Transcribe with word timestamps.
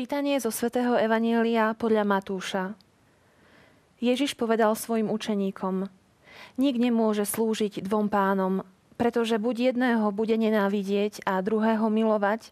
Čítanie 0.00 0.40
zo 0.40 0.48
svätého 0.48 0.96
Evanielia 0.96 1.76
podľa 1.76 2.08
Matúša. 2.08 2.72
Ježiš 4.00 4.32
povedal 4.32 4.72
svojim 4.72 5.12
učeníkom, 5.12 5.92
nik 6.56 6.80
nemôže 6.80 7.28
slúžiť 7.28 7.84
dvom 7.84 8.08
pánom, 8.08 8.64
pretože 8.96 9.36
buď 9.36 9.76
jedného 9.76 10.08
bude 10.08 10.32
nenávidieť 10.40 11.20
a 11.28 11.44
druhého 11.44 11.92
milovať, 11.92 12.48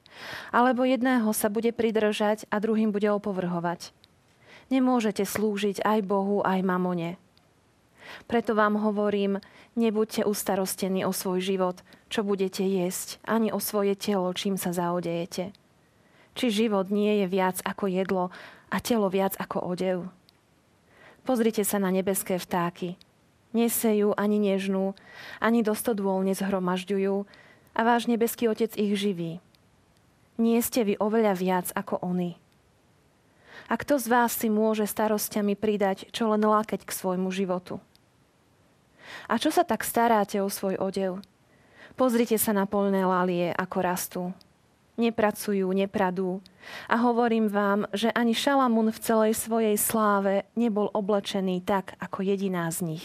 alebo 0.52 0.84
jedného 0.84 1.32
sa 1.32 1.48
bude 1.48 1.72
pridržať 1.72 2.44
a 2.52 2.60
druhým 2.60 2.92
bude 2.92 3.08
opovrhovať. 3.08 3.96
Nemôžete 4.68 5.24
slúžiť 5.24 5.80
aj 5.88 6.04
Bohu, 6.04 6.44
aj 6.44 6.60
mamone. 6.60 7.16
Preto 8.28 8.52
vám 8.52 8.76
hovorím, 8.76 9.40
nebuďte 9.72 10.28
ustarostení 10.28 11.08
o 11.08 11.16
svoj 11.16 11.40
život, 11.40 11.80
čo 12.12 12.20
budete 12.28 12.60
jesť, 12.60 13.16
ani 13.24 13.48
o 13.48 13.56
svoje 13.56 13.96
telo, 13.96 14.28
čím 14.36 14.60
sa 14.60 14.76
zaodejete 14.76 15.56
či 16.38 16.54
život 16.54 16.86
nie 16.94 17.18
je 17.18 17.26
viac 17.26 17.58
ako 17.66 17.90
jedlo 17.90 18.30
a 18.70 18.78
telo 18.78 19.10
viac 19.10 19.34
ako 19.42 19.58
odev. 19.74 20.06
Pozrite 21.26 21.66
sa 21.66 21.82
na 21.82 21.90
nebeské 21.90 22.38
vtáky. 22.38 22.94
Nesejú 23.50 24.14
ani 24.14 24.38
nežnú, 24.38 24.94
ani 25.42 25.66
do 25.66 25.74
stodôl 25.74 26.22
nezhromažďujú 26.22 27.26
a 27.74 27.80
váš 27.82 28.06
nebeský 28.06 28.46
Otec 28.46 28.70
ich 28.78 28.94
živí. 28.94 29.42
Nie 30.38 30.62
ste 30.62 30.86
vy 30.86 30.94
oveľa 31.02 31.34
viac 31.34 31.66
ako 31.74 31.98
oni. 32.06 32.38
A 33.66 33.74
kto 33.74 33.98
z 33.98 34.06
vás 34.06 34.32
si 34.38 34.46
môže 34.46 34.86
starostiami 34.86 35.58
pridať 35.58 36.06
čo 36.14 36.30
len 36.30 36.40
lákeť 36.40 36.86
k 36.86 36.94
svojmu 36.94 37.34
životu? 37.34 37.82
A 39.26 39.36
čo 39.36 39.50
sa 39.50 39.66
tak 39.66 39.82
staráte 39.82 40.38
o 40.38 40.48
svoj 40.48 40.78
odev? 40.78 41.18
Pozrite 41.98 42.38
sa 42.38 42.54
na 42.54 42.64
polné 42.64 43.02
lalie, 43.02 43.50
ako 43.52 43.76
rastú 43.82 44.22
nepracujú, 44.98 45.70
nepradú. 45.72 46.42
A 46.90 47.00
hovorím 47.00 47.48
vám, 47.48 47.86
že 47.94 48.12
ani 48.12 48.36
Šalamún 48.36 48.92
v 48.92 49.00
celej 49.00 49.32
svojej 49.38 49.78
sláve 49.78 50.44
nebol 50.58 50.90
oblečený 50.92 51.64
tak, 51.64 51.96
ako 52.02 52.26
jediná 52.26 52.68
z 52.68 52.94
nich. 52.94 53.04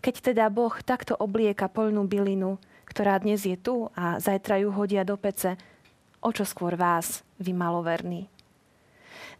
Keď 0.00 0.32
teda 0.32 0.48
Boh 0.48 0.72
takto 0.80 1.18
oblieka 1.18 1.66
poľnú 1.66 2.06
bylinu, 2.06 2.62
ktorá 2.86 3.18
dnes 3.18 3.42
je 3.42 3.58
tu 3.58 3.90
a 3.98 4.22
zajtra 4.22 4.62
ju 4.62 4.70
hodia 4.70 5.02
do 5.02 5.18
pece, 5.18 5.58
o 6.24 6.30
čo 6.32 6.46
skôr 6.46 6.78
vás, 6.78 7.26
vy 7.36 7.52
maloverní. 7.52 8.30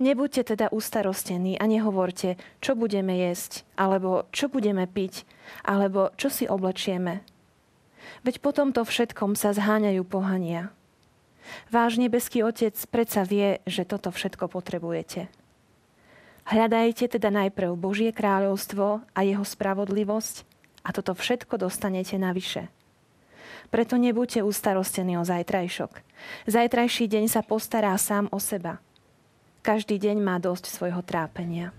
Nebuďte 0.03 0.56
teda 0.56 0.75
ustarostení 0.75 1.55
a 1.55 1.65
nehovorte, 1.71 2.34
čo 2.59 2.75
budeme 2.75 3.15
jesť, 3.15 3.62
alebo 3.78 4.27
čo 4.34 4.51
budeme 4.51 4.91
piť, 4.91 5.23
alebo 5.62 6.11
čo 6.19 6.28
si 6.33 6.50
oblečieme. 6.50 7.22
Veď 8.27 8.43
po 8.43 8.50
tomto 8.50 8.83
všetkom 8.83 9.38
sa 9.38 9.55
zháňajú 9.55 10.03
pohania. 10.05 10.75
Váš 11.69 12.00
nebeský 12.00 12.44
Otec 12.44 12.75
predsa 12.88 13.22
vie, 13.25 13.60
že 13.69 13.84
toto 13.84 14.10
všetko 14.10 14.49
potrebujete. 14.49 15.28
Hľadajte 16.44 17.09
teda 17.09 17.32
najprv 17.32 17.72
Božie 17.72 18.12
kráľovstvo 18.12 19.00
a 19.00 19.21
jeho 19.25 19.44
spravodlivosť 19.44 20.44
a 20.84 20.93
toto 20.93 21.16
všetko 21.16 21.56
dostanete 21.56 22.21
navyše. 22.21 22.69
Preto 23.72 23.97
nebuďte 23.97 24.44
ustarostení 24.44 25.16
o 25.16 25.25
zajtrajšok. 25.25 26.05
Zajtrajší 26.44 27.09
deň 27.09 27.25
sa 27.32 27.41
postará 27.41 27.97
sám 27.97 28.28
o 28.28 28.37
seba. 28.37 28.76
Každý 29.65 29.97
deň 29.97 30.21
má 30.21 30.37
dosť 30.37 30.69
svojho 30.69 31.00
trápenia. 31.00 31.72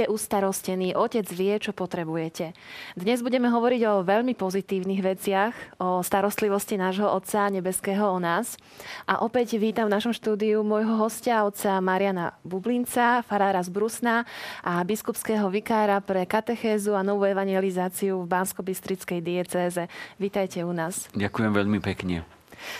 Nebuďte 0.00 0.16
ustarostení, 0.16 0.96
otec 0.96 1.28
vie, 1.28 1.60
čo 1.60 1.76
potrebujete. 1.76 2.56
Dnes 2.96 3.20
budeme 3.20 3.52
hovoriť 3.52 3.82
o 3.84 4.00
veľmi 4.00 4.32
pozitívnych 4.32 5.04
veciach, 5.04 5.76
o 5.76 6.00
starostlivosti 6.00 6.80
nášho 6.80 7.04
Otca 7.04 7.52
Nebeského 7.52 8.08
o 8.08 8.16
nás. 8.16 8.56
A 9.04 9.20
opäť 9.20 9.60
vítam 9.60 9.92
v 9.92 10.00
našom 10.00 10.16
štúdiu 10.16 10.64
môjho 10.64 10.96
hostia, 10.96 11.44
otca 11.44 11.84
Mariana 11.84 12.32
Bublinca, 12.48 13.20
farára 13.28 13.60
z 13.60 13.68
Brusna 13.68 14.24
a 14.64 14.80
biskupského 14.88 15.52
vikára 15.52 16.00
pre 16.00 16.24
katechézu 16.24 16.96
a 16.96 17.04
novú 17.04 17.28
evangelizáciu 17.28 18.24
v 18.24 18.30
Bansko-Bystrickej 18.40 19.20
diecéze. 19.20 19.84
Vítajte 20.16 20.64
u 20.64 20.72
nás. 20.72 21.12
Ďakujem 21.12 21.52
veľmi 21.52 21.76
pekne. 21.84 22.24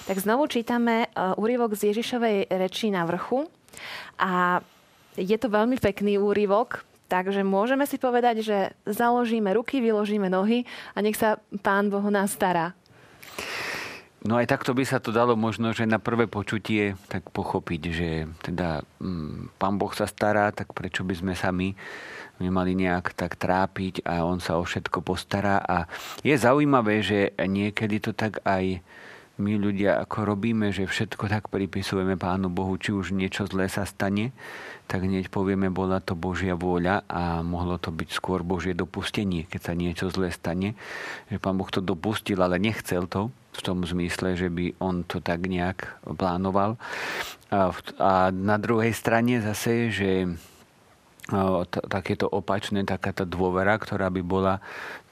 Tak 0.08 0.24
znovu 0.24 0.48
čítame 0.48 1.12
uh, 1.12 1.36
úryvok 1.36 1.76
z 1.76 1.92
Ježišovej 1.92 2.48
reči 2.48 2.88
na 2.88 3.04
vrchu. 3.04 3.44
A 4.16 4.64
je 5.20 5.36
to 5.36 5.52
veľmi 5.52 5.76
pekný 5.76 6.16
úryvok, 6.16 6.88
Takže 7.10 7.42
môžeme 7.42 7.90
si 7.90 7.98
povedať, 7.98 8.46
že 8.46 8.70
založíme 8.86 9.50
ruky, 9.50 9.82
vyložíme 9.82 10.30
nohy 10.30 10.62
a 10.94 11.02
nech 11.02 11.18
sa 11.18 11.42
Pán 11.66 11.90
Boh 11.90 12.06
nás 12.06 12.30
stará. 12.30 12.78
No 14.20 14.36
aj 14.38 14.52
takto 14.52 14.76
by 14.76 14.84
sa 14.86 15.02
to 15.02 15.10
dalo 15.10 15.34
možno, 15.34 15.72
že 15.74 15.88
na 15.88 15.98
prvé 15.98 16.28
počutie 16.30 16.94
tak 17.10 17.32
pochopiť, 17.34 17.82
že 17.90 18.10
teda 18.46 18.86
mm, 19.02 19.58
Pán 19.58 19.74
Boh 19.80 19.90
sa 19.90 20.06
stará, 20.06 20.54
tak 20.54 20.70
prečo 20.70 21.02
by 21.02 21.14
sme 21.18 21.32
sami 21.34 21.74
nemali 22.38 22.78
nejak 22.78 23.16
tak 23.16 23.40
trápiť 23.40 24.06
a 24.06 24.22
On 24.22 24.38
sa 24.38 24.60
o 24.60 24.64
všetko 24.64 25.02
postará. 25.02 25.58
A 25.64 25.90
je 26.20 26.36
zaujímavé, 26.36 27.00
že 27.02 27.32
niekedy 27.36 27.98
to 27.98 28.14
tak 28.14 28.38
aj 28.44 28.84
my 29.40 29.56
ľudia 29.56 29.96
ako 30.04 30.36
robíme, 30.36 30.68
že 30.70 30.84
všetko 30.84 31.32
tak 31.32 31.48
pripisujeme 31.48 32.20
Pánu 32.20 32.52
Bohu, 32.52 32.76
či 32.76 32.92
už 32.92 33.16
niečo 33.16 33.48
zlé 33.48 33.72
sa 33.72 33.88
stane, 33.88 34.36
tak 34.84 35.06
hneď 35.06 35.32
povieme, 35.32 35.72
bola 35.72 36.04
to 36.04 36.12
Božia 36.12 36.52
vôľa 36.52 37.08
a 37.08 37.40
mohlo 37.40 37.80
to 37.80 37.88
byť 37.88 38.10
skôr 38.12 38.44
Božie 38.44 38.76
dopustenie, 38.76 39.48
keď 39.48 39.60
sa 39.60 39.72
niečo 39.72 40.12
zlé 40.12 40.28
stane. 40.34 40.76
Že 41.32 41.40
Pán 41.40 41.56
Boh 41.56 41.70
to 41.72 41.80
dopustil, 41.80 42.42
ale 42.42 42.60
nechcel 42.60 43.08
to 43.08 43.32
v 43.56 43.60
tom 43.64 43.82
zmysle, 43.82 44.36
že 44.36 44.52
by 44.52 44.76
on 44.78 45.02
to 45.06 45.22
tak 45.24 45.46
nejak 45.46 45.88
plánoval. 46.04 46.76
A, 47.50 47.70
a 47.98 48.12
na 48.30 48.56
druhej 48.58 48.94
strane 48.94 49.42
zase, 49.42 49.90
že 49.90 50.26
takéto 51.86 52.26
opačné, 52.26 52.82
taká 52.82 53.14
tá 53.14 53.22
dôvera, 53.22 53.78
ktorá 53.78 54.10
by 54.10 54.22
bola 54.26 54.58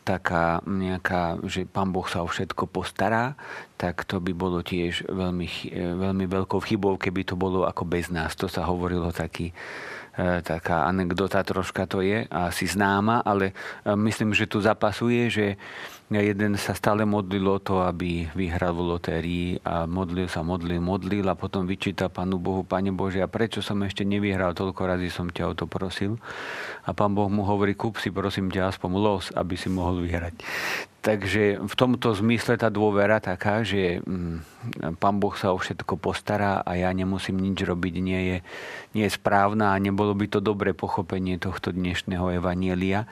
taká 0.08 0.64
nejaká, 0.64 1.36
že 1.44 1.68
pán 1.68 1.92
Boh 1.92 2.08
sa 2.08 2.24
o 2.24 2.28
všetko 2.32 2.64
postará, 2.72 3.36
tak 3.76 4.08
to 4.08 4.24
by 4.24 4.32
bolo 4.32 4.64
tiež 4.64 5.04
veľmi, 5.04 5.46
veľmi 5.76 6.24
veľkou 6.24 6.64
chybou, 6.64 6.96
keby 6.96 7.28
to 7.28 7.36
bolo 7.36 7.68
ako 7.68 7.84
bez 7.84 8.08
nás. 8.08 8.32
To 8.40 8.48
sa 8.48 8.64
hovorilo 8.64 9.12
taký, 9.12 9.52
e, 10.16 10.40
taká 10.40 10.88
anekdota 10.88 11.44
troška 11.44 11.84
to 11.84 12.00
je, 12.00 12.24
asi 12.32 12.64
známa, 12.64 13.20
ale 13.20 13.52
e, 13.52 13.92
myslím, 13.92 14.32
že 14.32 14.48
tu 14.48 14.64
zapasuje, 14.64 15.28
že 15.28 15.46
jeden 16.16 16.56
sa 16.56 16.72
stále 16.72 17.04
modlil 17.04 17.44
o 17.44 17.60
to, 17.60 17.84
aby 17.84 18.32
vyhral 18.32 18.72
v 18.72 18.96
lotérii 18.96 19.46
a 19.60 19.84
modlil 19.84 20.24
sa, 20.24 20.40
modlil, 20.40 20.80
modlil 20.80 21.28
a 21.28 21.36
potom 21.36 21.68
vyčíta 21.68 22.08
Pánu 22.08 22.40
Bohu, 22.40 22.64
Pane 22.64 22.88
Bože, 22.96 23.20
a 23.20 23.28
prečo 23.28 23.60
som 23.60 23.76
ešte 23.84 24.08
nevyhral, 24.08 24.56
toľko 24.56 24.88
razy 24.88 25.12
som 25.12 25.28
ťa 25.28 25.52
o 25.52 25.54
to 25.54 25.68
prosil. 25.68 26.16
A 26.88 26.96
Pán 26.96 27.12
Boh 27.12 27.28
mu 27.28 27.44
hovorí, 27.44 27.76
kúp 27.76 28.00
si 28.00 28.08
prosím 28.08 28.48
ťa 28.48 28.72
aspoň 28.72 28.90
los, 28.96 29.28
aby 29.36 29.60
si 29.60 29.68
mohol 29.68 30.00
vyhrať. 30.08 30.40
Takže 30.98 31.62
v 31.62 31.74
tomto 31.78 32.10
zmysle 32.10 32.58
tá 32.58 32.66
dôvera 32.74 33.22
taká, 33.22 33.62
že 33.62 34.02
mm, 34.02 34.98
Pán 34.98 35.22
Boh 35.22 35.30
sa 35.38 35.54
o 35.54 35.58
všetko 35.58 35.94
postará 35.94 36.58
a 36.66 36.74
ja 36.74 36.90
nemusím 36.90 37.38
nič 37.38 37.62
robiť, 37.62 37.94
nie 38.02 38.20
je, 38.26 38.36
nie 38.98 39.06
je 39.06 39.14
správna 39.14 39.72
a 39.72 39.78
nebolo 39.78 40.10
by 40.18 40.26
to 40.26 40.42
dobré 40.42 40.74
pochopenie 40.74 41.38
tohto 41.38 41.70
dnešného 41.70 42.42
evanielia. 42.42 43.06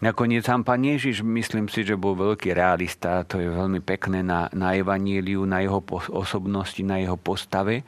Nakoniec 0.00 0.48
sám 0.48 0.64
pán 0.64 0.80
Ježiš, 0.80 1.20
myslím 1.20 1.68
si, 1.68 1.84
že 1.84 2.00
bol 2.00 2.16
veľký 2.16 2.54
realista, 2.56 3.26
to 3.28 3.42
je 3.42 3.50
veľmi 3.50 3.84
pekné 3.84 4.24
na, 4.24 4.48
na 4.56 4.72
evaníliu, 4.72 5.44
na 5.44 5.60
jeho 5.60 5.84
osobnosti, 6.14 6.80
na 6.80 7.02
jeho 7.02 7.20
postave, 7.20 7.84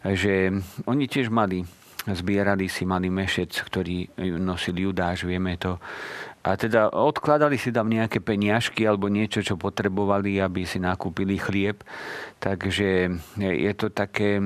že 0.00 0.48
oni 0.88 1.10
tiež 1.10 1.28
mali, 1.28 1.66
zbierali 2.08 2.72
si, 2.72 2.88
mali 2.88 3.10
mešec, 3.10 3.52
ktorý 3.68 4.16
nosil 4.40 4.80
Judáš, 4.80 5.28
vieme 5.28 5.60
to. 5.60 5.76
A 6.42 6.58
teda 6.58 6.90
odkladali 6.90 7.54
si 7.54 7.70
tam 7.70 7.86
nejaké 7.86 8.18
peniažky 8.18 8.82
alebo 8.82 9.06
niečo, 9.06 9.46
čo 9.46 9.54
potrebovali, 9.54 10.42
aby 10.42 10.66
si 10.66 10.82
nakúpili 10.82 11.38
chlieb. 11.38 11.86
Takže 12.42 13.14
je 13.38 13.72
to 13.78 13.94
také, 13.94 14.42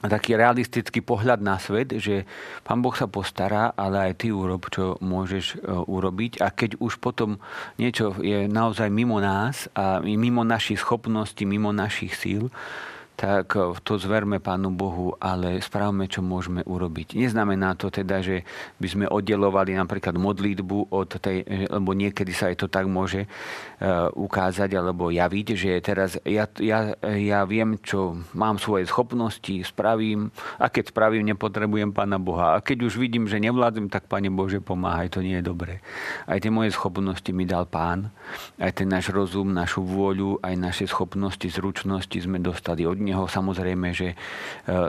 taký 0.00 0.40
realistický 0.40 1.04
pohľad 1.04 1.44
na 1.44 1.60
svet, 1.60 1.92
že 2.00 2.24
Pán 2.64 2.80
Boh 2.80 2.96
sa 2.96 3.04
postará, 3.04 3.76
ale 3.76 4.08
aj 4.08 4.24
ty 4.24 4.32
urob, 4.32 4.72
čo 4.72 4.96
môžeš 5.04 5.60
e, 5.60 5.68
urobiť. 5.68 6.40
A 6.40 6.48
keď 6.48 6.80
už 6.80 6.96
potom 6.96 7.36
niečo 7.76 8.16
je 8.24 8.48
naozaj 8.48 8.88
mimo 8.88 9.20
nás 9.20 9.68
a 9.76 10.00
mimo 10.00 10.48
našich 10.48 10.80
schopností, 10.80 11.44
mimo 11.44 11.76
našich 11.76 12.16
síl, 12.16 12.48
tak 13.20 13.52
to 13.84 14.00
zverme 14.00 14.40
Pánu 14.40 14.72
Bohu, 14.72 15.12
ale 15.20 15.60
správme, 15.60 16.08
čo 16.08 16.24
môžeme 16.24 16.64
urobiť. 16.64 17.20
Neznamená 17.20 17.76
to 17.76 17.92
teda, 17.92 18.24
že 18.24 18.48
by 18.80 18.88
sme 18.88 19.04
oddelovali 19.04 19.76
napríklad 19.76 20.16
modlitbu 20.16 20.88
od 20.88 21.20
tej, 21.20 21.44
lebo 21.68 21.92
niekedy 21.92 22.32
sa 22.32 22.48
aj 22.48 22.64
to 22.64 22.66
tak 22.72 22.88
môže 22.88 23.28
ukázať 24.16 24.72
alebo 24.72 25.12
javiť, 25.12 25.46
že 25.52 25.70
teraz 25.84 26.16
ja, 26.24 26.48
ja, 26.64 26.96
ja 27.04 27.44
viem, 27.44 27.76
čo 27.84 28.16
mám 28.32 28.56
svoje 28.56 28.88
schopnosti, 28.88 29.52
spravím 29.68 30.32
a 30.56 30.72
keď 30.72 30.88
spravím, 30.88 31.28
nepotrebujem 31.28 31.92
Pána 31.92 32.16
Boha. 32.16 32.56
A 32.56 32.64
keď 32.64 32.88
už 32.88 32.96
vidím, 32.96 33.28
že 33.28 33.36
nevládzem, 33.36 33.92
tak 33.92 34.08
Pane 34.08 34.32
Bože, 34.32 34.64
pomáhaj, 34.64 35.12
to 35.12 35.20
nie 35.20 35.36
je 35.36 35.44
dobré. 35.44 35.84
Aj 36.24 36.40
tie 36.40 36.48
moje 36.48 36.72
schopnosti 36.72 37.28
mi 37.36 37.44
dal 37.44 37.68
Pán, 37.68 38.08
aj 38.56 38.80
ten 38.80 38.88
náš 38.88 39.12
rozum, 39.12 39.52
našu 39.52 39.84
vôľu, 39.84 40.40
aj 40.40 40.56
naše 40.56 40.84
schopnosti, 40.88 41.44
zručnosti 41.44 42.16
sme 42.16 42.40
dostali 42.40 42.88
od 42.88 42.96
Neho. 42.96 43.09
Samozrejme, 43.14 43.94
že 43.94 44.14
e, 44.14 44.16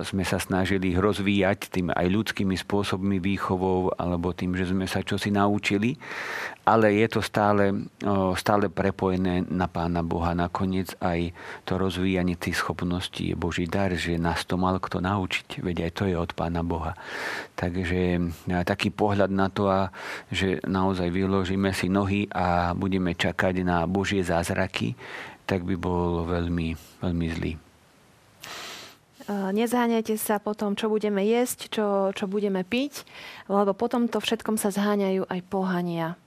sme 0.05 0.23
sa 0.27 0.37
snažili 0.37 0.93
rozvíjať 0.93 1.71
tým 1.71 1.87
aj 1.89 2.07
ľudskými 2.09 2.55
spôsobmi 2.57 3.17
výchovou 3.23 3.93
alebo 3.97 4.35
tým, 4.35 4.53
že 4.53 4.69
sme 4.69 4.85
sa 4.85 5.01
čosi 5.01 5.33
naučili, 5.33 5.97
ale 6.61 6.93
je 7.01 7.07
to 7.09 7.21
stále, 7.25 7.89
stále 8.37 8.69
prepojené 8.69 9.41
na 9.49 9.65
Pána 9.65 10.05
Boha. 10.05 10.37
Nakoniec 10.37 10.93
aj 11.01 11.33
to 11.65 11.81
rozvíjanie 11.81 12.37
tých 12.37 12.61
schopností 12.61 13.33
je 13.33 13.35
Boží 13.35 13.65
dar, 13.65 13.89
že 13.97 14.21
nás 14.21 14.45
to 14.45 14.61
mal 14.61 14.77
kto 14.77 15.01
naučiť. 15.01 15.63
Veď 15.65 15.89
aj 15.89 15.91
to 15.97 16.03
je 16.05 16.15
od 16.15 16.31
Pána 16.37 16.61
Boha. 16.61 16.93
Takže 17.57 18.21
taký 18.61 18.93
pohľad 18.93 19.33
na 19.33 19.49
to, 19.49 19.69
že 20.29 20.61
naozaj 20.69 21.09
vyložíme 21.09 21.73
si 21.73 21.89
nohy 21.89 22.29
a 22.29 22.77
budeme 22.77 23.17
čakať 23.17 23.65
na 23.65 23.89
Božie 23.89 24.21
zázraky, 24.21 24.93
tak 25.49 25.65
by 25.65 25.75
bol 25.75 26.25
veľmi, 26.29 26.77
veľmi 27.01 27.27
zlý. 27.33 27.70
Nezháňajte 29.31 30.19
sa 30.19 30.43
po 30.43 30.51
tom, 30.51 30.75
čo 30.75 30.91
budeme 30.91 31.23
jesť, 31.23 31.71
čo, 31.71 31.87
čo 32.11 32.25
budeme 32.27 32.67
piť, 32.67 33.07
lebo 33.47 33.71
potom 33.71 34.11
to 34.11 34.19
všetkom 34.19 34.59
sa 34.59 34.75
zháňajú 34.75 35.23
aj 35.31 35.39
pohania. 35.47 36.19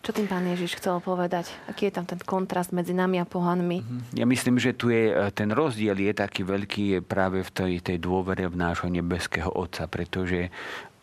Čo 0.00 0.16
tým 0.16 0.32
pán 0.32 0.48
Ježiš 0.48 0.80
chcel 0.80 0.96
povedať? 1.04 1.52
Aký 1.68 1.92
je 1.92 2.00
tam 2.00 2.08
ten 2.08 2.16
kontrast 2.16 2.72
medzi 2.72 2.96
nami 2.96 3.20
a 3.20 3.28
pohanmi? 3.28 3.84
Mhm. 3.84 3.98
Ja 4.16 4.24
myslím, 4.24 4.56
že 4.56 4.72
tu 4.72 4.88
je 4.88 5.12
e, 5.12 5.28
ten 5.28 5.52
rozdiel 5.52 5.92
je 5.92 6.12
taký 6.16 6.40
veľký 6.40 6.82
je 6.96 6.98
práve 7.04 7.44
v 7.44 7.50
tej, 7.52 7.72
tej 7.84 7.98
dôvere 8.00 8.48
v 8.48 8.56
nášho 8.56 8.88
nebeského 8.88 9.52
Otca, 9.52 9.84
pretože 9.92 10.48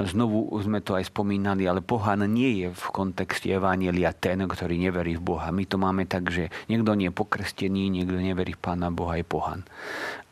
znovu 0.01 0.49
sme 0.65 0.81
to 0.81 0.97
aj 0.97 1.13
spomínali, 1.13 1.69
ale 1.69 1.85
pohan 1.85 2.25
nie 2.25 2.65
je 2.65 2.67
v 2.73 2.85
kontexte 2.89 3.45
Evanielia 3.53 4.17
ten, 4.17 4.41
ktorý 4.41 4.81
neverí 4.81 5.13
v 5.17 5.25
Boha. 5.29 5.53
My 5.53 5.69
to 5.69 5.77
máme 5.77 6.09
tak, 6.09 6.33
že 6.33 6.49
niekto 6.65 6.97
nie 6.97 7.13
je 7.13 7.17
pokrstený, 7.17 7.93
niekto 7.93 8.17
neverí 8.17 8.57
v 8.57 8.61
Pána 8.65 8.89
Boha, 8.89 9.21
je 9.21 9.25
pohan. 9.25 9.61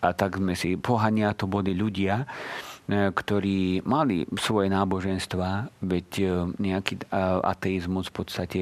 A 0.01 0.13
tak 0.17 0.41
sme 0.41 0.57
si, 0.57 0.73
pohania 0.77 1.37
to 1.37 1.45
boli 1.45 1.77
ľudia, 1.77 2.25
ktorí 2.85 3.81
mali 3.81 4.29
svoje 4.37 4.69
náboženstva, 4.69 5.81
veď 5.81 6.09
e, 6.21 6.25
nejaký 6.61 7.01
e, 7.01 7.03
ateizmus 7.41 8.13
v 8.13 8.15
podstate 8.21 8.59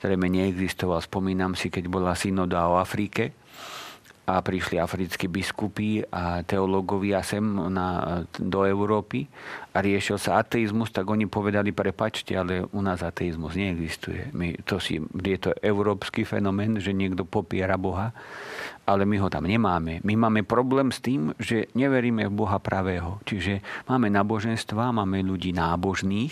zrejme 0.00 0.32
neexistoval. 0.32 1.04
Spomínam 1.04 1.52
si, 1.52 1.68
keď 1.68 1.84
bola 1.92 2.16
synoda 2.16 2.72
o 2.72 2.80
Afrike, 2.80 3.36
a 4.26 4.42
prišli 4.42 4.82
africkí 4.82 5.30
biskupy 5.30 6.02
a 6.10 6.42
teológovia 6.42 7.22
sem 7.22 7.46
na, 7.70 8.20
do 8.34 8.66
Európy 8.66 9.30
a 9.70 9.78
riešil 9.78 10.18
sa 10.18 10.42
ateizmus, 10.42 10.90
tak 10.90 11.06
oni 11.06 11.30
povedali, 11.30 11.70
prepačte, 11.70 12.34
ale 12.34 12.66
u 12.66 12.80
nás 12.82 13.06
ateizmus 13.06 13.54
neexistuje. 13.54 14.34
My, 14.34 14.58
to 14.66 14.82
si, 14.82 14.98
je 14.98 15.38
to 15.38 15.54
európsky 15.62 16.26
fenomén, 16.26 16.82
že 16.82 16.90
niekto 16.90 17.22
popiera 17.22 17.78
Boha 17.78 18.10
ale 18.86 19.02
my 19.02 19.18
ho 19.18 19.26
tam 19.26 19.50
nemáme. 19.50 19.98
My 20.06 20.14
máme 20.14 20.46
problém 20.46 20.94
s 20.94 21.02
tým, 21.02 21.34
že 21.42 21.66
neveríme 21.74 22.30
v 22.30 22.36
Boha 22.38 22.62
pravého. 22.62 23.18
Čiže 23.26 23.58
máme 23.90 24.06
náboženstva, 24.14 24.94
máme 24.94 25.26
ľudí 25.26 25.50
nábožných, 25.50 26.30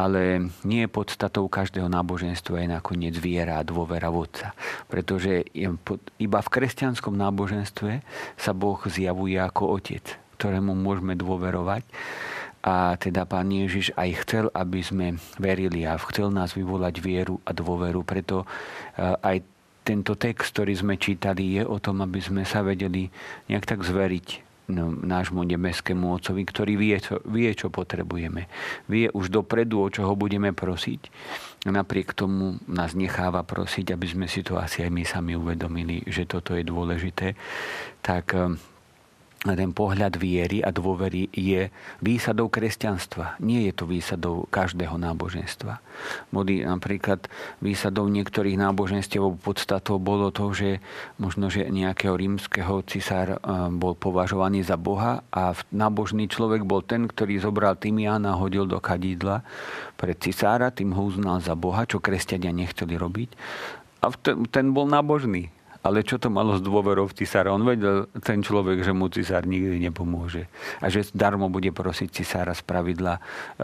ale 0.00 0.48
nie 0.64 0.88
je 0.88 0.90
podstatou 0.90 1.44
každého 1.52 1.92
náboženstva 1.92 2.64
je 2.64 2.68
nakoniec 2.72 3.14
viera 3.20 3.60
a 3.60 3.66
dôvera 3.66 4.08
vodca. 4.08 4.56
Pretože 4.88 5.44
iba 6.16 6.38
v 6.40 6.52
kresťanskom 6.52 7.12
náboženstve 7.12 8.00
sa 8.40 8.52
Boh 8.56 8.80
zjavuje 8.88 9.36
ako 9.36 9.76
otec, 9.76 10.16
ktorému 10.40 10.72
môžeme 10.72 11.12
dôverovať. 11.12 11.84
A 12.60 12.96
teda 13.00 13.24
pán 13.24 13.48
Ježiš 13.52 13.92
aj 13.96 14.10
chcel, 14.24 14.44
aby 14.52 14.80
sme 14.84 15.06
verili 15.40 15.84
a 15.88 15.96
chcel 15.96 16.28
nás 16.28 16.52
vyvolať 16.56 17.00
vieru 17.00 17.40
a 17.44 17.52
dôveru. 17.52 18.04
Preto 18.04 18.44
eh, 18.96 19.16
aj 19.20 19.36
tento 19.84 20.16
text, 20.16 20.52
ktorý 20.56 20.76
sme 20.76 20.94
čítali, 21.00 21.56
je 21.56 21.64
o 21.64 21.80
tom, 21.80 22.04
aby 22.04 22.20
sme 22.20 22.44
sa 22.44 22.60
vedeli 22.60 23.08
nejak 23.48 23.64
tak 23.64 23.80
zveriť 23.80 24.49
nášmu 25.04 25.42
nebeskému 25.42 26.14
Otcovi, 26.14 26.42
ktorý 26.46 26.72
vie 26.78 26.96
čo, 27.02 27.18
vie, 27.26 27.50
čo 27.52 27.68
potrebujeme. 27.68 28.46
Vie 28.86 29.10
už 29.10 29.28
dopredu, 29.28 29.82
o 29.82 29.88
čo 29.90 30.06
ho 30.06 30.14
budeme 30.14 30.54
prosiť. 30.54 31.10
Napriek 31.68 32.16
tomu 32.16 32.56
nás 32.70 32.96
necháva 32.96 33.44
prosiť, 33.44 33.92
aby 33.92 34.06
sme 34.06 34.26
si 34.30 34.40
to 34.40 34.56
asi 34.56 34.86
aj 34.86 34.90
my 34.94 35.04
sami 35.04 35.32
uvedomili, 35.36 36.06
že 36.08 36.24
toto 36.24 36.56
je 36.56 36.64
dôležité. 36.64 37.36
Tak 38.00 38.32
ten 39.40 39.72
pohľad 39.72 40.20
viery 40.20 40.60
a 40.60 40.68
dôvery 40.68 41.32
je 41.32 41.72
výsadou 42.04 42.52
kresťanstva. 42.52 43.40
Nie 43.40 43.72
je 43.72 43.72
to 43.72 43.88
výsadou 43.88 44.44
každého 44.52 45.00
náboženstva. 45.00 45.80
Boli 46.28 46.60
napríklad 46.60 47.24
výsadou 47.64 48.04
niektorých 48.12 48.60
náboženstiev 48.60 49.40
podstatou 49.40 49.96
bolo 49.96 50.28
to, 50.28 50.52
že 50.52 50.84
možno, 51.16 51.48
že 51.48 51.72
nejakého 51.72 52.20
rímskeho 52.20 52.84
cisár 52.84 53.28
eh, 53.32 53.38
bol 53.72 53.96
považovaný 53.96 54.60
za 54.60 54.76
Boha 54.76 55.24
a 55.32 55.56
nábožný 55.72 56.28
človek 56.28 56.68
bol 56.68 56.84
ten, 56.84 57.08
ktorý 57.08 57.40
zobral 57.40 57.80
Timian 57.80 58.28
a 58.28 58.36
hodil 58.36 58.68
do 58.68 58.76
kadidla 58.76 59.40
pred 59.96 60.20
cisára, 60.20 60.68
tým 60.68 60.92
ho 60.92 61.00
uznal 61.08 61.40
za 61.40 61.56
Boha, 61.56 61.88
čo 61.88 61.96
kresťania 61.96 62.52
nechceli 62.52 62.92
robiť. 63.00 63.32
A 64.04 64.12
ten 64.52 64.72
bol 64.76 64.84
nábožný. 64.84 65.48
Ale 65.80 66.04
čo 66.04 66.20
to 66.20 66.28
malo 66.28 66.56
s 66.56 66.62
dôverou 66.62 67.08
v 67.08 67.16
cisára? 67.24 67.56
On 67.56 67.64
vedel, 67.64 68.04
ten 68.20 68.44
človek, 68.44 68.84
že 68.84 68.92
mu 68.92 69.08
cisár 69.08 69.48
nikdy 69.48 69.80
nepomôže. 69.80 70.44
A 70.84 70.92
že 70.92 71.08
darmo 71.16 71.48
bude 71.48 71.72
prosiť 71.72 72.20
cisára 72.20 72.52
z 72.52 72.60
pravidla, 72.60 73.16
e, 73.16 73.20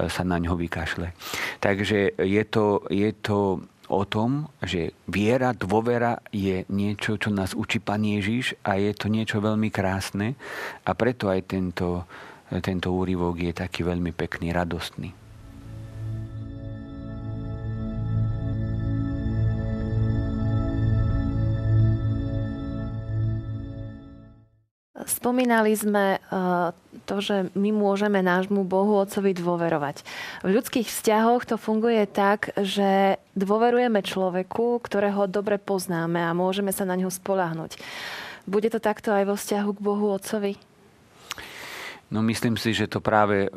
sa 0.08 0.24
na 0.24 0.40
ňo 0.40 0.56
vykašle. 0.56 1.12
Takže 1.60 2.16
je 2.16 2.42
to, 2.48 2.88
je 2.88 3.12
to 3.20 3.60
o 3.86 4.02
tom, 4.08 4.50
že 4.64 4.96
viera, 5.06 5.54
dôvera 5.54 6.18
je 6.32 6.66
niečo, 6.72 7.20
čo 7.20 7.30
nás 7.30 7.54
učí 7.54 7.78
Pán 7.78 8.02
Ježiš 8.02 8.58
a 8.66 8.80
je 8.80 8.90
to 8.96 9.06
niečo 9.06 9.38
veľmi 9.38 9.70
krásne 9.70 10.34
a 10.82 10.90
preto 10.96 11.30
aj 11.30 11.46
tento, 11.46 12.08
tento 12.64 12.88
úryvok 12.90 13.38
je 13.38 13.52
taký 13.54 13.86
veľmi 13.86 14.10
pekný, 14.10 14.50
radostný. 14.50 15.25
Spomínali 25.26 25.74
sme 25.74 26.22
eh, 26.22 26.70
to, 27.02 27.18
že 27.18 27.50
my 27.58 27.74
môžeme 27.74 28.22
nášmu 28.22 28.62
Bohu 28.62 28.94
Otcovi 28.94 29.34
dôverovať. 29.34 30.06
V 30.46 30.54
ľudských 30.54 30.86
vzťahoch 30.86 31.42
to 31.42 31.58
funguje 31.58 32.06
tak, 32.06 32.54
že 32.54 33.18
dôverujeme 33.34 34.06
človeku, 34.06 34.78
ktorého 34.86 35.26
dobre 35.26 35.58
poznáme 35.58 36.22
a 36.22 36.30
môžeme 36.30 36.70
sa 36.70 36.86
na 36.86 36.94
ňo 36.94 37.10
spolahnuť. 37.10 37.74
Bude 38.46 38.70
to 38.70 38.78
takto 38.78 39.10
aj 39.10 39.26
vo 39.26 39.34
vzťahu 39.34 39.70
k 39.74 39.82
Bohu 39.82 40.14
Otcovi? 40.14 40.62
No 42.06 42.22
myslím 42.22 42.54
si, 42.54 42.70
že 42.70 42.86
to 42.86 43.02
práve 43.02 43.50
eh, 43.50 43.54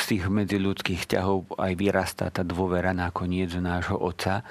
z 0.00 0.04
tých 0.08 0.32
medziľudských 0.32 1.04
vzťahov 1.04 1.60
aj 1.60 1.72
vyrastá 1.76 2.32
tá 2.32 2.40
dôvera 2.40 2.96
nakoniec 2.96 3.52
nášho 3.52 4.00
Otca 4.00 4.48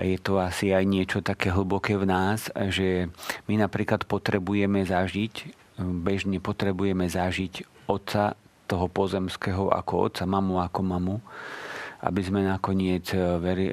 je 0.00 0.16
to 0.16 0.40
asi 0.40 0.72
aj 0.72 0.88
niečo 0.88 1.20
také 1.20 1.52
hlboké 1.52 2.00
v 2.00 2.08
nás, 2.08 2.48
že 2.72 3.12
my 3.44 3.60
napríklad 3.60 4.08
potrebujeme 4.08 4.88
zažiť, 4.88 5.61
bežne 5.82 6.38
potrebujeme 6.38 7.10
zažiť 7.10 7.84
otca 7.90 8.38
toho 8.70 8.86
pozemského 8.88 9.68
ako 9.68 10.08
otca, 10.08 10.24
mamu 10.24 10.62
ako 10.62 10.80
mamu, 10.80 11.16
aby 12.02 12.20
sme 12.24 12.46
nakoniec 12.46 13.12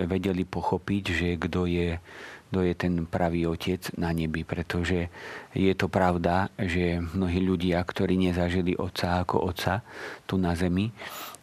vedeli 0.05 0.43
pochopiť, 0.43 1.03
že 1.13 1.27
kto 1.39 1.65
je, 1.65 1.97
kto 2.51 2.59
je 2.61 2.73
ten 2.75 2.93
pravý 3.07 3.47
otec 3.47 3.79
na 3.95 4.11
nebi. 4.11 4.43
Pretože 4.43 5.07
je 5.55 5.73
to 5.73 5.87
pravda, 5.87 6.51
že 6.59 6.99
mnohí 6.99 7.39
ľudia, 7.41 7.81
ktorí 7.81 8.19
nezažili 8.19 8.75
otca 8.75 9.23
ako 9.23 9.49
otca 9.49 9.81
tu 10.29 10.35
na 10.37 10.53
zemi, 10.53 10.91